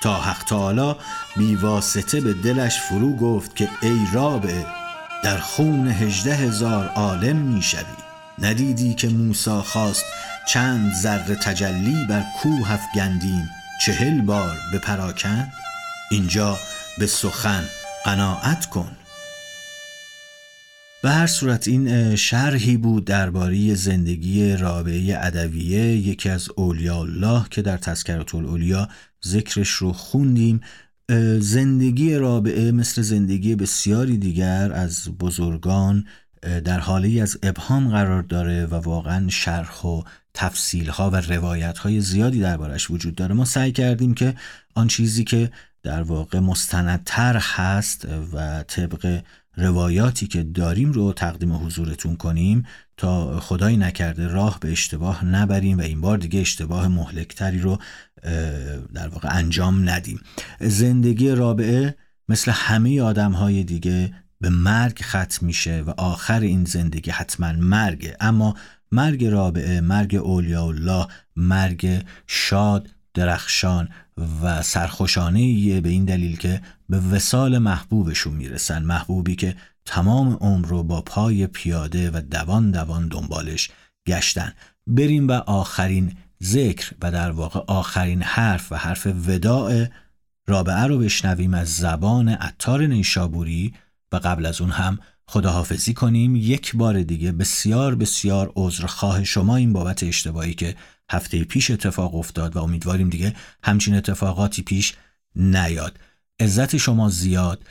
تا 0.00 0.14
حق 0.14 0.44
تعالی 0.44 0.94
بی 1.36 1.54
واسطه 1.54 2.20
به 2.20 2.34
دلش 2.34 2.80
فرو 2.80 3.16
گفت 3.16 3.56
که 3.56 3.68
ای 3.82 4.06
رابع 4.12 4.64
در 5.22 5.38
خون 5.38 5.88
هجده 5.88 6.34
هزار 6.34 6.88
عالم 6.88 7.36
می 7.36 7.62
شوی 7.62 7.99
ندیدی 8.42 8.94
که 8.94 9.08
موسا 9.08 9.62
خواست 9.62 10.04
چند 10.48 10.92
ذره 10.92 11.34
تجلی 11.34 12.06
بر 12.08 12.24
کوه 12.42 12.72
افگندیم 12.72 13.50
چهل 13.86 14.20
بار 14.20 14.58
به 14.72 14.78
پراکن؟ 14.78 15.48
اینجا 16.10 16.58
به 16.98 17.06
سخن 17.06 17.64
قناعت 18.04 18.66
کن. 18.66 18.96
به 21.02 21.10
هر 21.10 21.26
صورت 21.26 21.68
این 21.68 22.16
شرحی 22.16 22.76
بود 22.76 23.04
درباره 23.04 23.74
زندگی 23.74 24.56
رابعه 24.56 25.18
ادویه 25.26 25.96
یکی 25.96 26.28
از 26.28 26.48
اولیاء 26.56 27.00
الله 27.00 27.44
که 27.50 27.62
در 27.62 27.76
تذکرت 27.76 28.34
الاولیا 28.34 28.88
ذکرش 29.26 29.70
رو 29.70 29.92
خوندیم. 29.92 30.60
زندگی 31.38 32.14
رابعه 32.14 32.72
مثل 32.72 33.02
زندگی 33.02 33.54
بسیاری 33.54 34.18
دیگر 34.18 34.72
از 34.72 35.08
بزرگان 35.18 36.04
در 36.42 36.80
حالی 36.80 37.20
از 37.20 37.38
ابهام 37.42 37.90
قرار 37.90 38.22
داره 38.22 38.66
و 38.66 38.74
واقعا 38.74 39.28
شرح 39.28 39.80
و 39.82 40.02
تفصیل 40.34 40.88
ها 40.88 41.10
و 41.10 41.16
روایت 41.16 41.78
های 41.78 42.00
زیادی 42.00 42.40
دربارش 42.40 42.90
وجود 42.90 43.14
داره 43.14 43.34
ما 43.34 43.44
سعی 43.44 43.72
کردیم 43.72 44.14
که 44.14 44.34
آن 44.74 44.88
چیزی 44.88 45.24
که 45.24 45.50
در 45.82 46.02
واقع 46.02 46.38
مستندتر 46.38 47.36
هست 47.36 48.08
و 48.32 48.62
طبق 48.62 49.22
روایاتی 49.56 50.26
که 50.26 50.42
داریم 50.42 50.92
رو 50.92 51.12
تقدیم 51.12 51.52
حضورتون 51.52 52.16
کنیم 52.16 52.66
تا 52.96 53.40
خدایی 53.40 53.76
نکرده 53.76 54.28
راه 54.28 54.60
به 54.60 54.72
اشتباه 54.72 55.24
نبریم 55.24 55.78
و 55.78 55.80
این 55.80 56.00
بار 56.00 56.18
دیگه 56.18 56.40
اشتباه 56.40 56.88
مهلکتری 56.88 57.58
رو 57.58 57.78
در 58.94 59.08
واقع 59.08 59.28
انجام 59.36 59.90
ندیم. 59.90 60.20
زندگی 60.60 61.30
رابعه 61.30 61.96
مثل 62.28 62.50
همه 62.50 63.02
آدم 63.02 63.32
های 63.32 63.64
دیگه 63.64 64.14
به 64.40 64.48
مرگ 64.48 65.00
ختم 65.02 65.46
میشه 65.46 65.82
و 65.86 65.90
آخر 65.90 66.40
این 66.40 66.64
زندگی 66.64 67.10
حتما 67.10 67.52
مرگه 67.52 68.16
اما 68.20 68.54
مرگ 68.92 69.24
رابعه 69.24 69.80
مرگ 69.80 70.14
اولیاء 70.14 70.66
الله 70.66 71.06
مرگ 71.36 72.06
شاد 72.26 72.90
درخشان 73.14 73.88
و 74.42 74.62
سرخوشانه 74.62 75.80
به 75.80 75.88
این 75.88 76.04
دلیل 76.04 76.36
که 76.36 76.62
به 76.88 77.00
وسال 77.00 77.58
محبوبشون 77.58 78.34
می‌رسن. 78.34 78.82
محبوبی 78.82 79.36
که 79.36 79.56
تمام 79.84 80.32
عمر 80.40 80.68
رو 80.68 80.82
با 80.82 81.00
پای 81.00 81.46
پیاده 81.46 82.10
و 82.10 82.20
دوان 82.30 82.70
دوان 82.70 83.08
دنبالش 83.08 83.70
گشتن. 84.06 84.52
بریم 84.86 85.28
و 85.28 85.32
آخرین 85.32 86.16
ذکر 86.42 86.92
و 87.02 87.10
در 87.10 87.30
واقع 87.30 87.60
آخرین 87.66 88.22
حرف 88.22 88.72
و 88.72 88.76
حرف 88.76 89.06
وداع 89.26 89.86
رابعه 90.46 90.86
رو 90.86 90.98
بشنویم 90.98 91.54
از 91.54 91.76
زبان 91.76 92.28
عطار 92.28 92.86
نیشابوری 92.86 93.74
و 94.12 94.16
قبل 94.16 94.46
از 94.46 94.60
اون 94.60 94.70
هم 94.70 94.98
خداحافظی 95.26 95.94
کنیم 95.94 96.36
یک 96.36 96.76
بار 96.76 97.02
دیگه 97.02 97.32
بسیار 97.32 97.94
بسیار 97.94 98.52
عذرخواه 98.56 99.24
شما 99.24 99.56
این 99.56 99.72
بابت 99.72 100.02
اشتباهی 100.02 100.54
که 100.54 100.76
هفته 101.10 101.44
پیش 101.44 101.70
اتفاق 101.70 102.14
افتاد 102.14 102.56
و 102.56 102.62
امیدواریم 102.62 103.10
دیگه 103.10 103.34
همچین 103.62 103.94
اتفاقاتی 103.94 104.62
پیش 104.62 104.94
نیاد. 105.36 105.98
عزت 106.40 106.76
شما 106.76 107.08
زیاد 107.08 107.62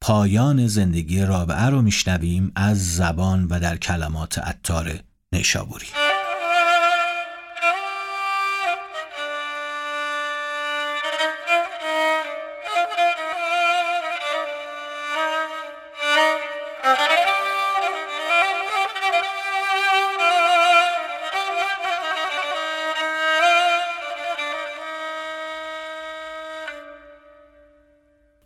پایان 0.00 0.66
زندگی 0.66 1.22
رابعه 1.22 1.64
رو 1.64 1.82
میشنویم 1.82 2.52
از 2.54 2.94
زبان 2.96 3.44
و 3.44 3.60
در 3.60 3.76
کلمات 3.76 4.38
عطار 4.38 5.00
نیشابوری. 5.32 5.86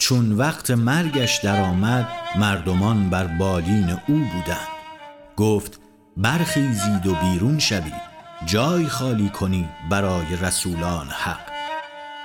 چون 0.08 0.32
وقت 0.32 0.70
مرگش 0.70 1.38
درآمد 1.38 2.08
مردمان 2.36 3.10
بر 3.10 3.26
بالین 3.26 3.90
او 3.90 4.18
بودند. 4.32 4.68
گفت 5.36 5.80
برخیزید 6.16 7.06
و 7.06 7.14
بیرون 7.14 7.58
شوید 7.58 8.02
جای 8.46 8.86
خالی 8.86 9.28
کنید 9.28 9.68
برای 9.90 10.36
رسولان 10.36 11.06
حق. 11.06 11.50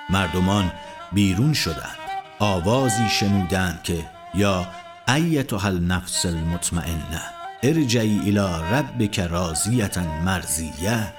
مردمان 0.10 0.72
بیرون 1.12 1.54
شدند 1.54 1.98
آوازی 2.40 3.10
شنودند 3.10 3.84
که 3.84 4.10
یا 4.36 4.68
ایتها 5.08 5.68
النفس 5.68 6.26
المطمئنه 6.26 7.22
ارجعی 7.64 8.20
الی 8.20 8.76
ربک 8.76 9.20
راضیه 9.20 10.00
مرزیه 10.26 11.14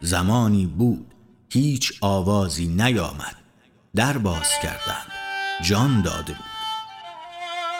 زمانی 0.00 0.66
بود 0.66 1.14
هیچ 1.50 1.92
آوازی 2.00 2.68
نیامد 2.68 3.36
در 3.94 4.18
باز 4.18 4.48
کردند. 4.62 5.13
جان 5.62 6.02
داده 6.02 6.32
بود. 6.32 6.54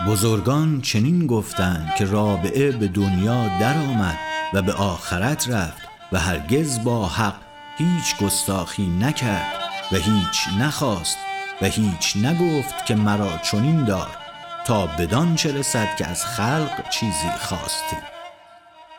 بزرگان 0.07 0.81
چنین 0.81 1.27
گفتند 1.27 1.95
که 1.95 2.05
رابعه 2.05 2.73
به 2.73 2.89
دنیا 2.89 3.49
درآمد 3.59 4.19
و 4.53 4.63
به 4.63 4.73
آخرت 4.73 5.49
رفت 5.49 5.89
و 6.13 6.19
هرگز 6.19 6.85
با 6.85 7.09
حق 7.09 7.35
هیچ 7.79 8.17
گستاخی 8.17 8.87
نکرد 8.87 9.53
و 9.93 9.97
هیچ 9.97 10.49
نخواست 10.59 11.17
و 11.63 11.67
هیچ 11.67 12.17
نگفت 12.17 12.87
که 12.87 12.95
مرا 12.95 13.39
چنین 13.39 13.85
دار 13.85 14.17
تا 14.65 14.87
بدان 14.87 15.37
چه 15.37 15.53
رسد 15.53 15.97
که 15.97 16.07
از 16.07 16.25
خلق 16.25 16.89
چیزی 16.91 17.31
خواستی 17.41 17.97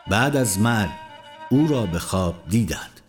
بعد 0.06 0.36
از 0.36 0.58
مرگ 0.58 0.90
او 1.48 1.66
را 1.68 1.86
به 1.86 1.98
خواب 1.98 2.34
دیدند. 2.48 3.00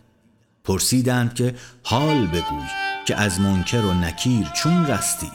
پرسیدند 0.64 1.34
که 1.34 1.54
حال 1.84 2.26
بگوی 2.26 2.68
که 3.06 3.16
از 3.16 3.40
منکر 3.40 3.80
و 3.80 3.94
نکیر 3.94 4.48
چون 4.54 4.86
رستی؟ 4.86 5.30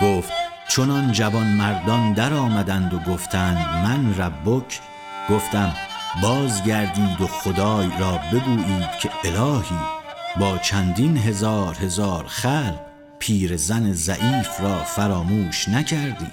گفت 0.00 0.32
چنان 0.68 1.12
جوان 1.12 1.46
مردان 1.46 2.12
در 2.12 2.34
آمدند 2.34 2.94
و 2.94 2.98
گفتند 2.98 3.84
من 3.84 4.14
ربک؟ 4.18 4.80
گفتم 5.30 5.72
بازگردید 6.22 7.20
و 7.20 7.26
خدای 7.26 7.90
را 7.98 8.20
بگویید 8.32 8.90
که 9.00 9.10
الهی 9.24 9.78
با 10.40 10.58
چندین 10.58 11.16
هزار 11.16 11.74
هزار 11.74 12.24
خلق 12.26 12.80
پیر 13.18 13.56
زن 13.56 13.92
ضعیف 13.92 14.60
را 14.60 14.78
فراموش 14.78 15.68
نکردی. 15.68 16.32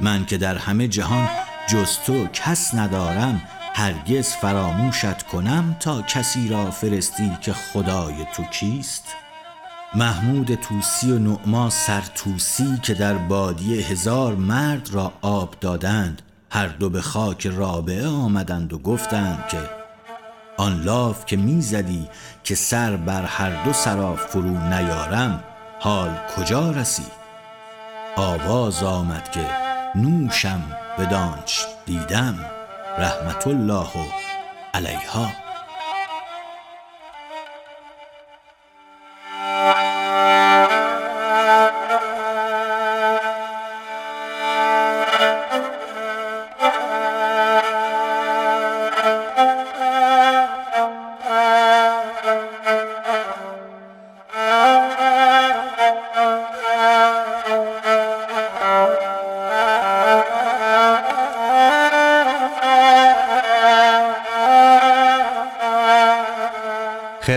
من 0.00 0.26
که 0.26 0.38
در 0.38 0.58
همه 0.58 0.88
جهان 0.88 1.28
جز 1.68 1.98
تو 2.06 2.26
کس 2.26 2.74
ندارم 2.74 3.42
هرگز 3.74 4.28
فراموشت 4.28 5.22
کنم 5.22 5.76
تا 5.80 6.02
کسی 6.02 6.48
را 6.48 6.70
فرستی 6.70 7.32
که 7.40 7.52
خدای 7.52 8.14
تو 8.36 8.42
کیست؟ 8.42 9.23
محمود 9.96 10.54
توسی 10.54 11.12
و 11.12 11.18
نعما 11.18 11.70
سرتوسی 11.70 12.78
که 12.82 12.94
در 12.94 13.14
بادی 13.14 13.82
هزار 13.82 14.34
مرد 14.34 14.90
را 14.92 15.12
آب 15.22 15.56
دادند 15.60 16.22
هر 16.50 16.66
دو 16.66 16.90
به 16.90 17.00
خاک 17.00 17.46
رابعه 17.46 18.06
آمدند 18.06 18.72
و 18.72 18.78
گفتند 18.78 19.48
که 19.48 19.58
آن 20.56 20.82
لاف 20.82 21.26
که 21.26 21.36
می‌زدی 21.36 22.08
که 22.44 22.54
سر 22.54 22.96
بر 22.96 23.24
هر 23.24 23.64
دو 23.64 23.72
سرا 23.72 24.16
فرو 24.16 24.68
نیارم 24.68 25.44
حال 25.80 26.18
کجا 26.36 26.70
رسی؟ 26.70 27.06
آواز 28.16 28.82
آمد 28.82 29.30
که 29.30 29.46
نوشم 29.94 30.62
بدانچ 30.98 31.60
دیدم 31.86 32.38
رحمت 32.98 33.46
الله 33.46 33.88
علیها. 34.74 35.43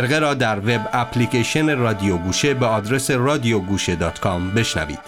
خرقه 0.07 0.19
را 0.19 0.33
در 0.33 0.59
وب 0.59 0.89
اپلیکیشن 0.93 1.77
رادیو 1.77 2.17
گوشه 2.17 2.53
به 2.53 2.65
آدرس 2.65 3.11
رادیوگوشه 3.11 3.95
dot 3.95 4.19
com 4.19 4.51
بشنوید. 4.51 4.99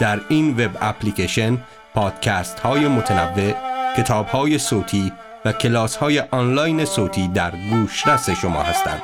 در 0.00 0.20
این 0.28 0.50
وب 0.50 0.70
اپلیکیشن 0.80 1.58
پادکست 1.94 2.60
های 2.60 2.88
متنوع 2.88 3.54
کتاب 3.96 4.26
های 4.26 4.58
صوتی 4.58 5.12
و 5.44 5.52
کلاس 5.52 5.96
های 5.96 6.20
آنلاین 6.30 6.84
صوتی 6.84 7.28
در 7.28 7.52
گوشرس 7.70 8.30
شما 8.30 8.62
هستند. 8.62 9.02